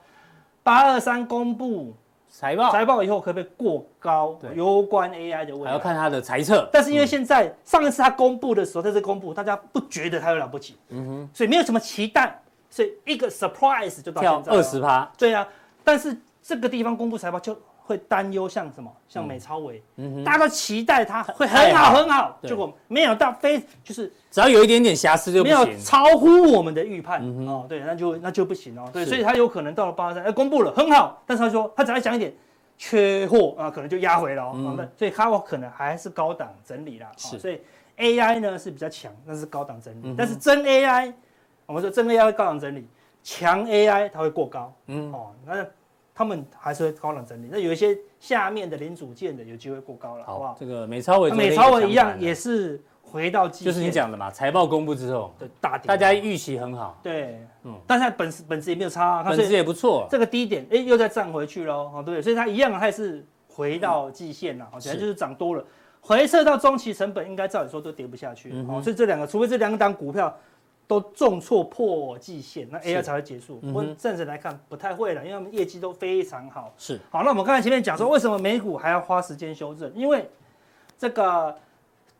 [0.61, 1.95] 八二三公布。
[2.29, 4.37] 财报财报以后可不可以过高？
[4.39, 6.69] 对，有关 AI 的问题还要看它的财测。
[6.71, 15.11] 但是因为现在上一次它公布的时候，在这公布，大家不觉得它有了不起，嗯哼，所以没有什么期待，所以一个 surprise 就到现在二十趴。
[15.17, 15.47] 对啊，
[15.83, 32.33] 但是这个地方公布财报就会担忧，像什么，像美超伟，嗯哼，大家都期待它会很好很好，结果没有到非就是只要有一点点瑕疵就不行，没有超乎我们的预判哦，对，那就那就不行哦，对，所以它有可能到了八二三，哎，公布了很好，但是他说他只要讲一点
[32.77, 37.61] 缺货啊，可能就压回了哦，那所以它可能还是高档整理啦，是，所以
[37.97, 41.13] AI 呢是比较强，那是高档整理，但是真 AI，
[41.65, 42.85] 我们说真 AI 会高档整理，
[43.23, 45.09] 强 AI 它会过高，嗯。
[45.13, 45.65] 哦，那。
[46.17, 50.57] 他们还是会高冷整理，那有一些下面的零组件的有机会过高了，好不好？
[50.59, 65.63] 这个美超伟，美超伟一样也是回到就是你讲的嘛，财报公布之后，对大跌，大家预期很好，对，嗯，但是它本本质也没有差，啊本质也不错，这个低点哎又再站回去喽，哦对，所以它一样还是回到季线了，好像就是涨多了，
[66.01, 70.35] 回撤到中期成本应该照理说都跌不下去，哦，所以这两个，除非这两档股票。
[70.87, 73.59] 都重挫破季线，那 AI 才会结束。
[73.73, 76.73] 我暂时来看不太会了，因为他们业绩都非常好。
[76.77, 79.93] 是，好，那我们刚才前面讲说，为什么美股还要花时间修正？
[79.93, 80.29] 因为
[80.97, 81.53] 这个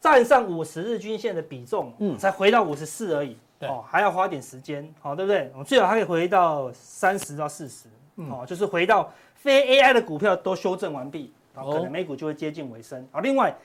[0.02, 3.38] 站上五十日均线的比重，嗯，才回到五十四而已。
[3.62, 5.50] 哦，还要花点时间，好，对不对？
[5.54, 13.08] 我们最好还可以回到三十到四十，哦，就是回到非 AI 的股票都修正完毕，然后可能美股就会接近尾声。
[13.14, 13.56] 好，另外。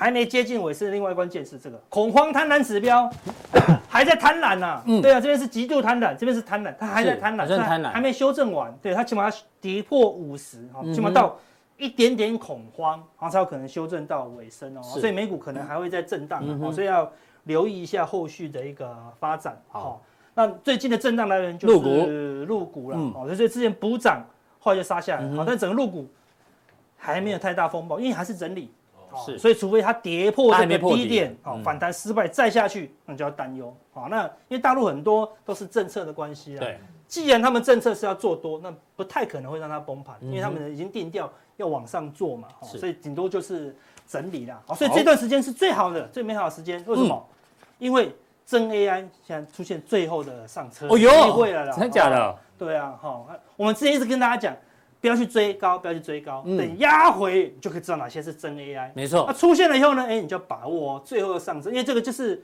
[0.00, 3.06] 还没接近尾声，另外关键是这个恐慌贪婪指标
[3.86, 4.82] 还在贪婪呐。
[4.86, 8.74] 嗯，对啊，这边是极度贪婪，这边是贪婪，它还在贪婪，是贪婪，还没修正完。
[8.80, 11.36] 对，它起码要跌破五十，哈，起码到
[11.76, 14.80] 一点点恐慌，然后才有可能修正到尾声哦。
[14.82, 17.12] 所以美股可能还会再震荡，所以要
[17.44, 19.60] 留意一下后续的一个发展。
[19.68, 20.00] 好，
[20.32, 24.24] 那最近的震荡来源就是入股了，哦，所以之前补涨，
[24.60, 26.08] 后来就杀下来，好，但整个入股
[26.96, 28.72] 还没有太大风暴，因为还是整理。
[29.26, 33.74] 是，所以除非它跌破这个低点，好，反弹失败再下去，那就要担忧。
[33.92, 36.60] 好，那因为大陆很多都是政策的关系啊。
[36.60, 36.78] 对。
[37.06, 42.46] 既然他们政策是要做多，那不太可能会让它崩盘，因为他们已经定调要往上做嘛。
[42.62, 42.78] 是。
[42.78, 43.74] 所以顶多就是
[44.06, 44.62] 整理啦。
[44.66, 46.82] 好，所以这段时间是最好的、最美好的时间。
[46.86, 47.26] 为什么？
[47.78, 48.14] 因为
[48.46, 51.72] 真 AI 现在出现最后的上车机会了啦。
[51.72, 52.38] 真的假的？
[52.56, 54.56] 对啊，好，我们之前一直跟大家讲。
[55.00, 58.90] 不要去追高，不要去追高，等压回你就可以知道哪些是真 AI。
[58.94, 60.04] 没错，那出现了以后呢？
[60.06, 62.42] 哎，你就要把握哦，最后的上升，因为这个就是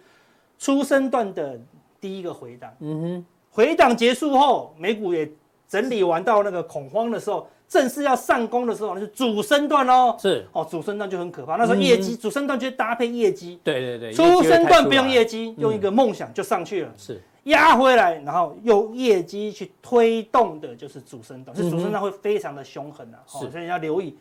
[0.58, 1.60] 初升段的
[2.00, 2.72] 第一个回档。
[2.80, 5.30] 嗯哼，回档结束后，美股也
[5.68, 10.16] 整理完到那个恐慌的时候，正式要上攻的时候，那是主升段哦。
[10.18, 11.56] 是哦，主升段就很可怕。
[11.56, 13.60] 那时候业绩、嗯、主升段就搭配业绩。
[13.62, 14.12] 对对对。
[14.12, 16.92] 初升段不用业绩，用一个梦想就上去了。
[16.96, 21.56] 是压回来，然后用业绩去推动的，就是主升段。
[21.56, 23.18] 是主升段会非常的凶狠啊。
[23.26, 24.16] 是，所以要留意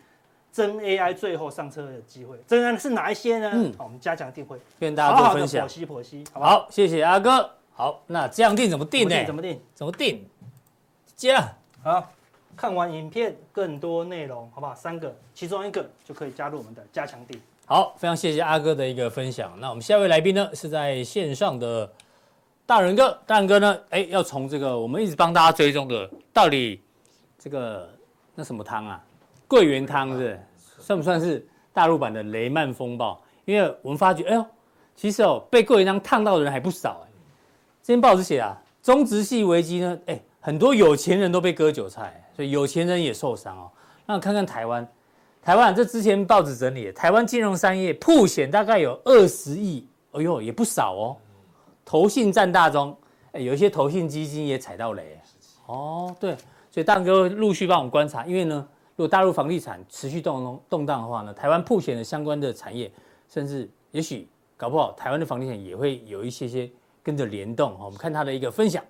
[0.52, 2.38] 真 AI 最后上车的机会。
[2.48, 3.52] 真 AI 是哪一些呢？
[3.54, 5.68] 嗯，好，我们加强定会跟大家做分享。
[5.68, 7.50] 剖析剖析，好，好，谢谢阿哥。
[7.74, 9.26] 好，那这样定怎么定呢？
[9.26, 9.62] 怎么定？
[9.74, 10.26] 怎么定？
[11.16, 12.12] 加好，
[12.56, 14.74] 看完影片更多内容，好不好？
[14.76, 17.42] 三个，其中一个就可以加入我们的加强定。
[17.66, 19.52] 好，非常谢谢阿哥的一个分享。
[19.60, 21.92] 那我们下一位来宾呢，是在线上的
[22.66, 23.20] 大仁哥。
[23.26, 26.82] 大仁哥呢，哎，要从这个我们一直帮大家追踪的，到底
[27.38, 27.90] 这个
[28.34, 29.04] 那什么汤啊？
[29.48, 30.40] 桂圆汤是不是？
[30.80, 33.22] 算不算是大陆版的雷曼风暴？
[33.46, 34.46] 因为我们发觉，哎呦，
[34.96, 37.12] 其实哦，被桂圆汤烫到的人还不少哎。
[37.82, 43.70] 今天报纸写啊，中植系危机呢，哎，很多有钱人都被割韭菜，所以有钱人也受伤哦。
[44.08, 44.88] 那看看台湾，
[45.44, 51.18] 台湾这之前报纸整理，台湾金融商业曝险大概有二十亿，哎呦，也不少哦。
[51.86, 52.98] 投信占大宗，
[53.32, 55.18] 哎，有一些投信基金也踩到雷。
[55.68, 56.36] 哦，对，
[56.70, 62.92] 所以大哥陆续帮我们观察，因为呢，如果大陆房地产持续动动动荡的话呢，台湾破险的相关的产业，
[63.30, 66.70] 甚至也许搞不好台湾的房地产也会有一些些。
[67.06, 68.84] 跟着联动，我们看他的一个分享。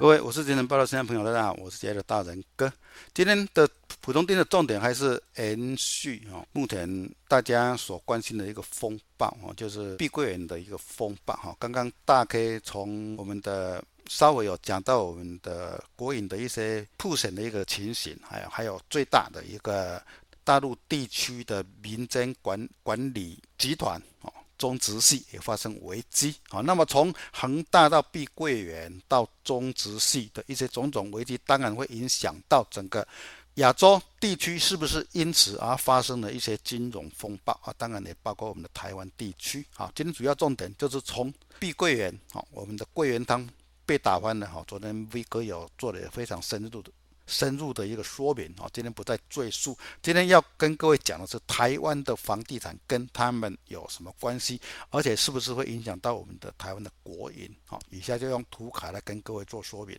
[0.00, 2.72] 各位，我是今天报道现场朋友，大家好，我是今天的大仁哥。
[3.12, 3.68] 今天的
[4.00, 11.54] 普通店的重点还是延续啊，目前大家所关心的一个风暴哦，就是碧桂园的一个风暴哈。
[11.58, 20.02] 刚刚大 K 从我们的稍微有讲到我们的国营的一些铺审的一个情形，还有还有最大的一个
[20.42, 24.32] 大陆地区的民间管管理集团哦。
[24.60, 33.06] 中植系也发生危机啊，那么从恒大到碧桂园到中植系的一些种种危机，当然会影响到整个
[33.54, 37.74] 亚洲地区，是不是因此而发生了一些金融风暴啊？
[37.78, 39.64] 当然也包括我们的台湾地区。
[39.76, 43.48] 啊，今天主要重点就是从碧桂园，好，我们的桂圆汤
[43.86, 44.46] 被打翻了。
[44.46, 46.92] 好，昨天 V 哥有做的非常深入的。
[47.30, 49.78] 深入的一个说明啊，今天不再赘述。
[50.02, 57.48] 今天要跟各位讲的是台湾的房地产跟他们有什么关系，而且是不是会影响到我们的台湾的国营？
[57.64, 59.98] 好，以下就用图卡来跟各位做说明。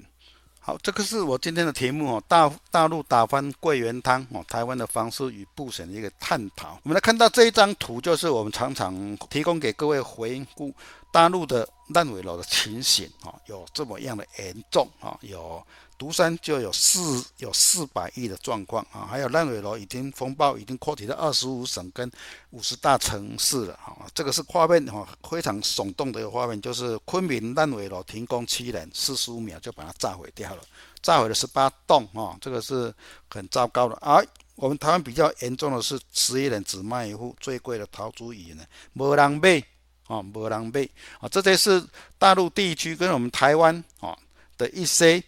[0.60, 6.80] 好，这个是我今天的题目哦，大大陆打翻桂圆汤哦，台湾的房市与曝险的一个探讨。
[6.84, 10.72] 我们来看到这一张图，就是我们常常提供给各位回顾
[11.12, 15.66] 大陆的烂尾楼的情形啊，有这么样的严重啊，有。
[16.02, 22.12] 独山就有四有四百亿的状况啊，还有烂尾楼已经风暴已经扩及到二十五省跟
[22.50, 30.64] 五十大城市了啊，这个是画面哈，非常耸动的一个画面，就是昆明烂尾楼停工七人，四十五秒就把它炸毁掉了，
[31.04, 32.92] 炸毁了十八栋啊，这个是
[33.30, 33.96] 很糟糕的。
[33.98, 34.20] 啊、
[34.56, 39.64] 我们台湾比较严重的是十一人只卖一户，最贵的陶朱椅呢，没人买
[40.08, 41.86] 啊，没人买啊，这些是
[42.18, 44.18] 大陆地区跟我们台湾啊
[44.58, 45.24] 的一些。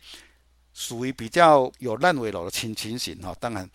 [0.74, 3.70] 属于比较有烂尾楼的情情形哈，当然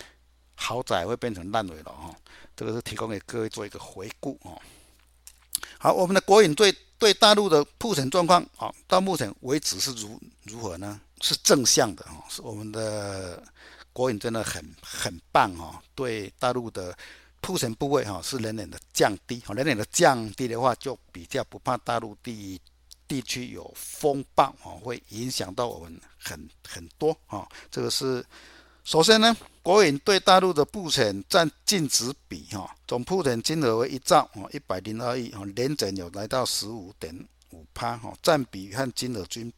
[0.55, 2.15] 豪宅会变成烂尾楼哈，
[2.57, 4.61] 这个是提供给各位做一个回顾哦。
[5.79, 11.01] 好，我们的国营对对大陆的铺陈状况啊，到目前为止是如如何呢？
[11.21, 13.43] 是正向的哈，是我们的
[13.93, 16.97] 国营真的很很棒哦，对大陆的
[17.41, 22.61] 铺陈部位哈是冷冷的降低，哦，冷冷的降低的话就比较不怕大陆第一。
[23.09, 27.49] 地区有风暴啊，会影响到我们很很多啊。
[27.71, 28.23] 这个是
[28.85, 39.51] 首先呢，国营对大陆的布险占净值比哈，总布险金额为一兆啊，一百零二亿啊，年整有来到十五点五趴哈，占比和金额均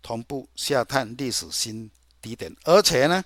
[0.00, 3.24] 同步下探历史新低点，而且呢，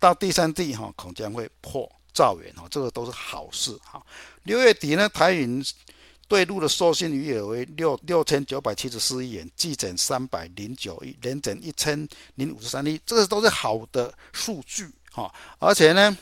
[0.00, 4.04] 到第三季哈，恐将会破兆元哈，这个都是好事哈。
[4.42, 5.64] 六月底呢，台银。
[6.26, 15.32] 对路的授信余额为六六千九百七十四亿元，季减三百零九亿，年减一千零五十三亿，这个都是好的数据哈。
[15.58, 16.16] 而且呢，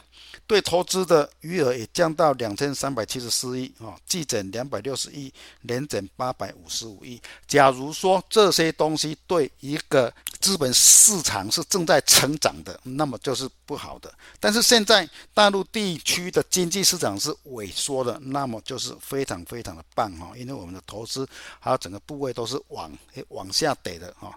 [0.47, 7.21] 对投资的余额也降到两千三百七十四亿啊，季减两百六十亿，年减八百五十五亿。
[7.47, 14.13] 假如说这些东西对一个资本市场是正在成长的，那么就是不好的。
[14.41, 21.29] 但是现在大陆地区的经济市场是萎缩的，那么就是非常非常的棒哈，因为我们的投资
[21.61, 22.93] 还有整个部位都是往
[23.29, 24.35] 往下跌的哈，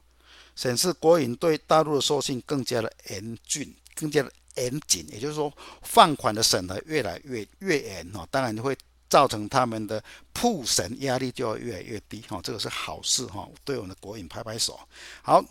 [0.55, 4.31] 显示国营对大陆的授信更加的严峻，更加的。
[4.55, 5.51] 严谨，也就是说，
[5.81, 8.75] 放款的审核越来越越严哦，当然就会
[9.09, 10.03] 造成他们的
[10.33, 14.79] 铺审压力就要越来越低哈，这个是好事哈，对我们的国营拍拍手。
[15.21, 15.43] 好，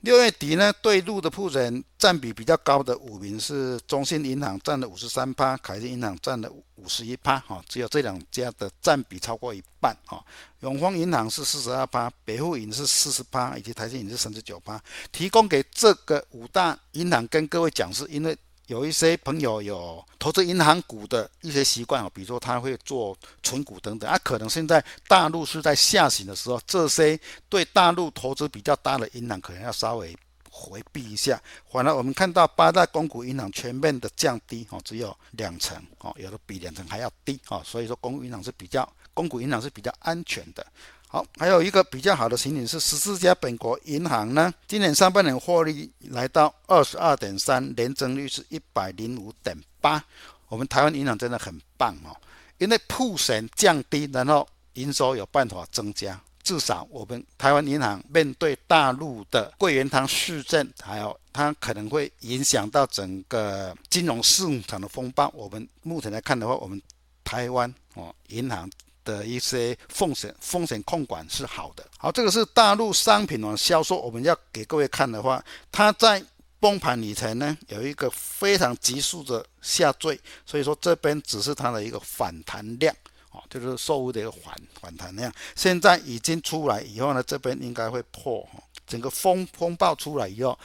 [0.00, 10.24] 六月底呢，对路的铺人占比比较高的五名是中信银行占了五十三趴，凯基银行占了五十一趴哈，只有这两家的占比超过一半哈。
[10.60, 14.80] 永丰银行是四十二趴，北户银是四十趴，以及台新银是三十九趴。
[15.10, 18.36] 提供给这个五大银行跟各位讲，是因为
[18.66, 30.16] 有一些朋友有投资银行股的一些习惯啊，比如说他会做存股等等啊，可能现在大陆是在下行的时候，这些对大陆投资比较大的银行可能要稍微
[30.50, 31.40] 回避一下。
[31.70, 40.66] 反而我们看到八大公股银行全面的降低哦，只有两成哦，有的比两成还要低哦，所以说公股银行是比较公股银行是比较安全的。
[41.08, 50.02] 好，还有一个比较好的情形是，十四家本国银行呢，今年上半年获利来到二十二点三，年增率是一百零五点八。
[50.48, 52.10] 我们台湾银行真的很棒哦，
[52.58, 56.20] 因为曝审降低，然后营收有办法增加。
[56.42, 65.28] 至少我们台湾银行面对大陆的柜员汤市政，还有它可能会影响到整个金融市场的风暴。
[65.34, 66.82] 我们目前来看的话，我们
[67.22, 68.68] 台湾哦银行。
[69.06, 71.82] 的一些风险风险控管是好的。
[71.96, 75.42] 好，这个是大陆商品的销售，我们要给各位看的话，
[75.72, 76.22] 它在
[76.60, 82.94] 崩盘以前呢，有一个非常急速的下坠，所以说这边只是它的一个反弹量，
[83.30, 85.32] 哦，就是售屋的一个反反弹量。
[85.54, 88.46] 现在已经出来以后呢，这边应该会破，
[88.86, 90.58] 整个风风暴出来以后。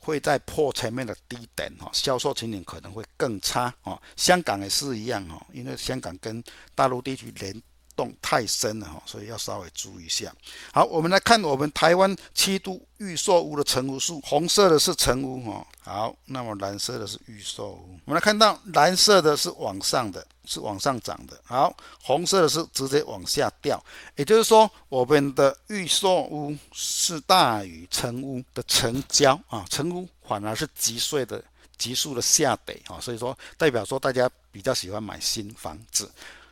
[0.00, 4.00] 会再破前面的低点哈，销售情景可能会更差哦。
[4.16, 6.42] 香港也是一样哦，因为香港跟
[6.74, 7.62] 大陆地区连
[7.98, 10.32] 动太深了哈，所以要稍微注意一下。
[10.72, 15.66] 好，我们来看我们台湾七都预售屋的成屋数，红色的是成屋哈。
[15.80, 17.98] 好，那么蓝色的是预售屋。
[18.04, 21.36] 我们来看到蓝色的是往上的，是往上涨的。
[21.44, 23.82] 好，红色的是直接往下掉。
[24.14, 31.42] 也就是说，我们的预售屋是大于成屋的成交啊，成屋反而是急速的
[31.76, 33.00] 急速的下跌啊。
[33.00, 36.10] 所以说，代表说大家比较喜欢买新房子，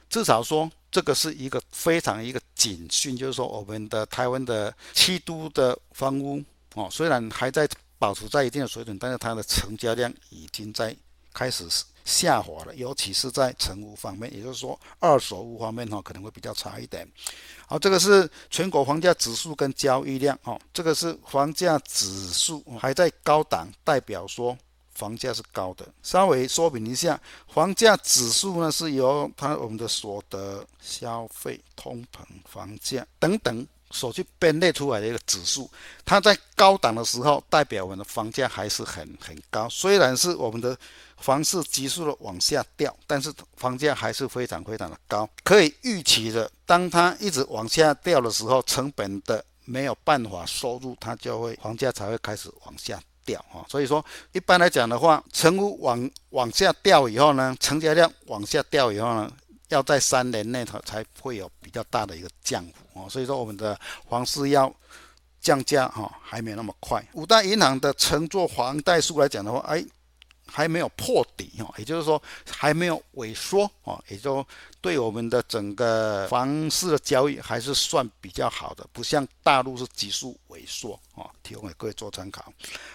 [0.08, 6.42] 至少说这个是一个非常一个警讯，就是说我们的台湾的七都的房屋
[6.74, 7.68] 哦，虽然还在。
[7.98, 10.94] 保持在一定的水准，但是它的成交量已经在
[11.32, 11.66] 开始
[12.04, 17.10] 下滑了，尤其是在成屋方面，也就是说二手屋方面哈可能会比较差一点。
[17.66, 24.54] 好，这个是全国房价指数跟交易量哦，这个是房价指数还在高档，代表说
[24.96, 25.86] 房价是高的。
[26.02, 27.20] 稍微说明一下，
[27.52, 33.66] 房价指数呢是由它我们的所得、消费、通膨、房价等等。
[33.92, 35.70] 所去编列出来的一个指数，
[36.04, 39.68] 它在高档的时候，代表我们的房价还是很很高。
[39.68, 40.76] 虽然是我们的
[41.18, 45.26] 房市急速的往下掉，但是房价还是非常非常的高。
[45.44, 53.60] 可以预期的，当它一直往下掉的时候，成本的没有办法收入，它就会房价才会开始往下掉啊。
[53.68, 54.02] 所以说，
[54.32, 59.30] 一般来讲的话，成屋往往下掉以后呢，成交量往下掉以后呢。
[59.68, 63.76] 要在三年内它才会有比较大的一个降幅哦，所以说我们的
[64.08, 64.72] 房市要
[65.40, 67.04] 降价哈，还没有那么快。
[67.14, 69.84] 五大银行的承做房贷数来讲的话，哎。
[70.48, 74.46] 还没有破底哈，也就是说还没有萎缩啊，也就
[74.86, 82.52] 对我们的整个房市的交易还是算比较好的，不像大陆是急速萎缩啊，提供给各位做参考。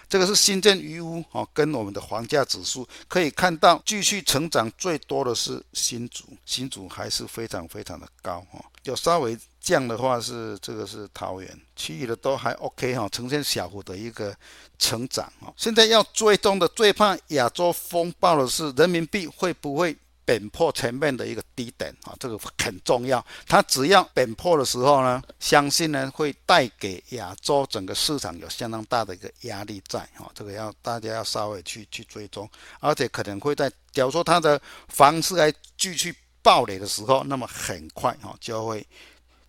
[0.08, 9.38] 这个是新建余屋啊，跟我们的房价指数可以看到，继续成长最多的是新竹，新竹还是非常非常的高哈，有稍微。
[9.62, 14.36] 降的话是这个是桃园，其余的都还 OK 哈，呈现小幅的一个
[14.76, 15.54] 成长啊。
[15.56, 19.96] 现在要追踪的最怕亚洲风暴的是人民币会不会
[20.32, 22.16] 贬破前面的一个低点啊？
[22.18, 23.22] 这个很重要。
[23.46, 30.30] 它只要贬破的时候呢，相信呢会带给亚洲整个市场有相当大的一个压力在啊。
[30.34, 32.48] 这个要大家要稍微去去追踪，
[32.80, 34.58] 而且可能会在假如说它的
[34.88, 38.86] 房市还继续暴雷的时候，那么很快哈就会。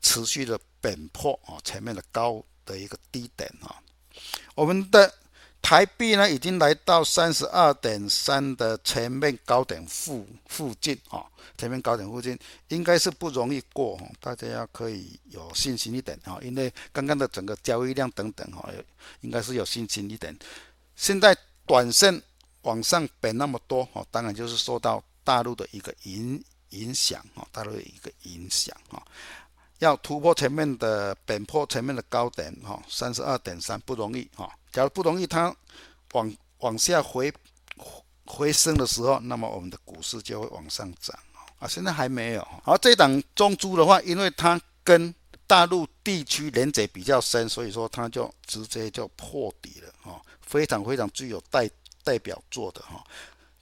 [0.06, 3.80] 持续的本破啊，前面的高的一个低点啊，
[4.54, 5.10] 我们的
[5.64, 11.26] 台币呢已经来到三十二点三的前面高点附附近啊，
[11.58, 12.38] 前面高点附近
[12.68, 18.70] 应该是不容易过，大家要可以有信心一点啊，因为刚刚的整个交易量等等哈，
[19.22, 20.38] 应该是有信心一点。
[20.98, 21.36] 现在
[21.66, 22.22] 短线
[22.64, 29.02] 往上贬那么多哈，当然就是受到大陆的一个影影响啊，大陆的一个影响啊。
[29.80, 34.54] 要突破前面的贬破前面的高点哈，三十二点三不容易哈。
[34.74, 35.56] 假如不容易，它
[36.12, 37.32] 往往下回
[38.26, 41.18] 回升的时候，那么我们的股市就会往上涨
[41.60, 41.68] 啊。
[41.68, 42.46] 现在还没有。
[42.64, 45.14] 好，这档中珠的话，因为它跟
[45.46, 51.70] 大陆地区连接比较深，所以说它就直接就破底了啊，非常非常具有代
[52.04, 53.04] 代表作的哈。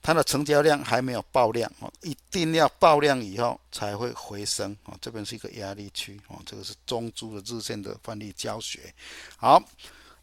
[0.00, 4.98] 它的成交量还没有爆量哦，一定要爆量以后才会回升哦。
[5.00, 8.92] 这边是一个压力区哦，这个是中珠的日线的范例教学。
[9.36, 9.62] 好，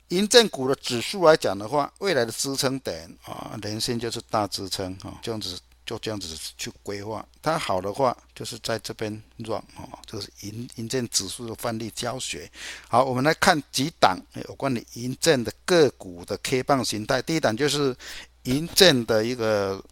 [0.10, 7.26] 银证股的指数来讲的话，未来的支撑点啊，连线就是大支撑啊，这样子就这样子去规划。
[7.41, 12.51] 它好的话就是在这边 run 啊，这是银银证指数的范例教学。
[12.88, 17.22] 好，我们来看几档有关于银证的个股的 K 棒形态。
[17.22, 17.95] 第一档就是。
[18.43, 19.84] 银证的一个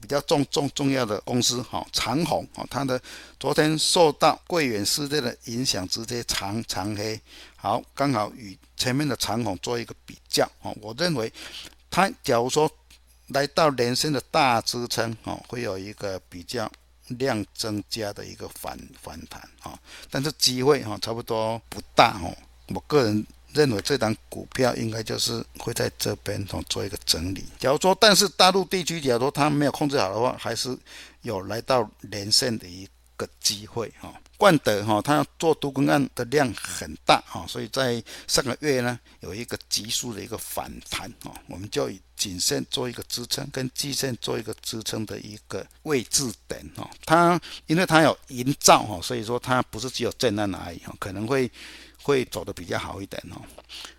[0.00, 3.00] 比较重重重要的公司哈，长虹啊，它的
[3.38, 7.20] 昨天受到贵远事件的影响，直接长长黑。
[7.64, 11.32] 好，刚好与前面的长虹做一个比较啊，我认为
[11.90, 12.70] 它假如说
[13.28, 16.70] 来到连线的大支撑啊，会有一个比较
[17.08, 19.72] 量增加的一个反反弹啊，
[20.10, 22.36] 但是机会哈差不多不大哦，
[22.74, 23.26] 我个人。
[23.54, 27.44] 认为这档股票应该就是会在这边哦做一个整理。
[27.56, 30.76] 假如说，但是大陆地区假如说它没有控制好的话，还是
[31.22, 32.84] 有来到连线的一
[33.40, 34.12] 机会哈。
[34.36, 46.90] 冠德哈，它做多空案的量很大哈，所以在上个月呢有一个急速的一个反弹哈，我们就以谨慎做一个支撑，跟季线做一个支撑的一个位置点哈。
[47.06, 51.50] 它因为它有营造哈，所以说它不是只有震荡而已哈，可能会。
[52.06, 53.40] 会走得比较好一点哦。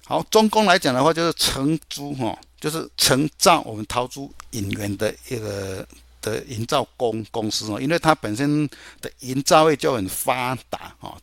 [0.05, 5.83] 好，中工来讲的话，就是承租哈，就是承造我们陶朱隐园的一个
[6.25, 8.67] 的营造公公司哦，因为它本身
[8.99, 11.13] 的营造业就很发达啊。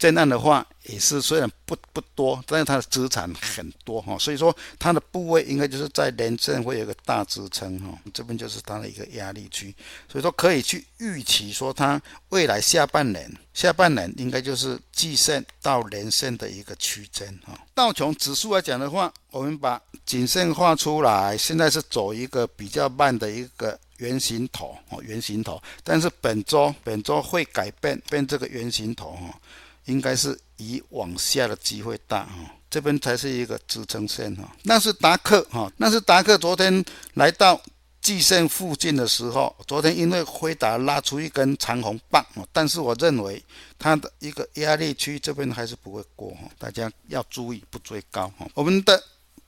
[0.00, 9.74] 这样的话也是虽然不不多，但是它的资产很多哈，所以说它的部位应该就是在连线会有一个大支撑哈，这边就是它的一个压力区，
[10.10, 17.52] 所以说可以去预期说它未来下半年下半年应该就是季线到连线的一个区间哈。
[17.74, 29.38] 道琼指数来讲的话，我们把颈线画出来，现在是走一个比较慢的一个圆形头哦，圆形头，但是本周本周会改变变这个圆形头哈。
[29.90, 34.48] 应该是以往下的机会大哈，这边才是一个支撑线哈。
[34.62, 36.84] 纳斯达克哈，纳斯达克昨天
[37.14, 37.60] 来到
[38.00, 43.42] 季线附近的时候，昨天因为辉达拉出一根长红棒，但是我认为
[43.78, 48.46] 它的一个压力区这边还是不会过哈，大家要注意不追高哈。
[48.54, 49.02] 我们的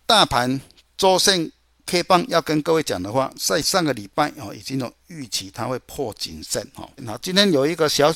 [0.04, 0.60] 大盘
[0.98, 1.50] 周线
[1.86, 8.12] K 棒要跟各位讲的话，在上个礼拜哦已经有预期它会破颈线哈，那今天有一个小。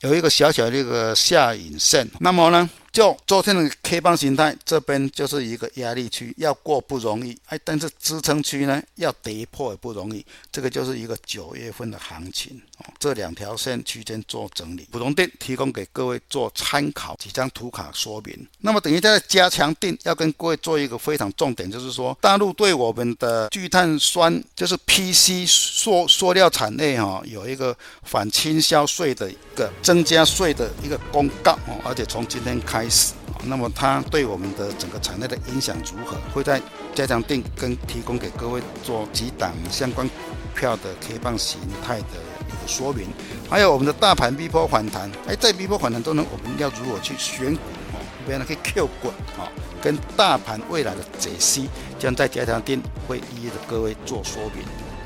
[0.00, 10.22] 有一个小小的一个下影线，那么呢，就昨天的 K 棒形态，这边就是一个压力区，要过不容易，哎，但是支撑区呢，要跌破也不容易，
[10.52, 12.84] 这个就是一个九月份的行情哦。
[12.98, 18.46] 这两条线区间做整理，普通定提供给各位做参考，几张图卡说明。
[18.58, 33.12] 那么等于在加强定要跟各位做一个非常重点，就是说大陆对我们的聚碳酸，就是 PC 塑塑料产业哈，有一个反倾销税的一个增加税的一个公告哦，而且从今天开始，
[33.44, 36.16] 那么它对我们的整个产业的影响如何？
[36.32, 36.58] 会在
[36.94, 40.08] 加强錠跟提供给各位做几档相关
[40.56, 42.16] 票的 K 棒形态的
[42.48, 43.06] 一个说明，
[43.50, 47.60] 还有我们的大盘 V 波反弹，哎，在逼波反弹中呢，我们要如何去选股
[47.92, 48.00] 哦？
[48.26, 49.44] 别人可以 Q 滚啊，
[49.82, 51.68] 跟大盘未来的解析，
[51.98, 54.64] 将在加强店会一一的各位做说明。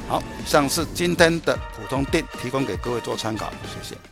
[0.09, 4.09] 好，以上是今天的普通店，提供给各位做参考，谢谢。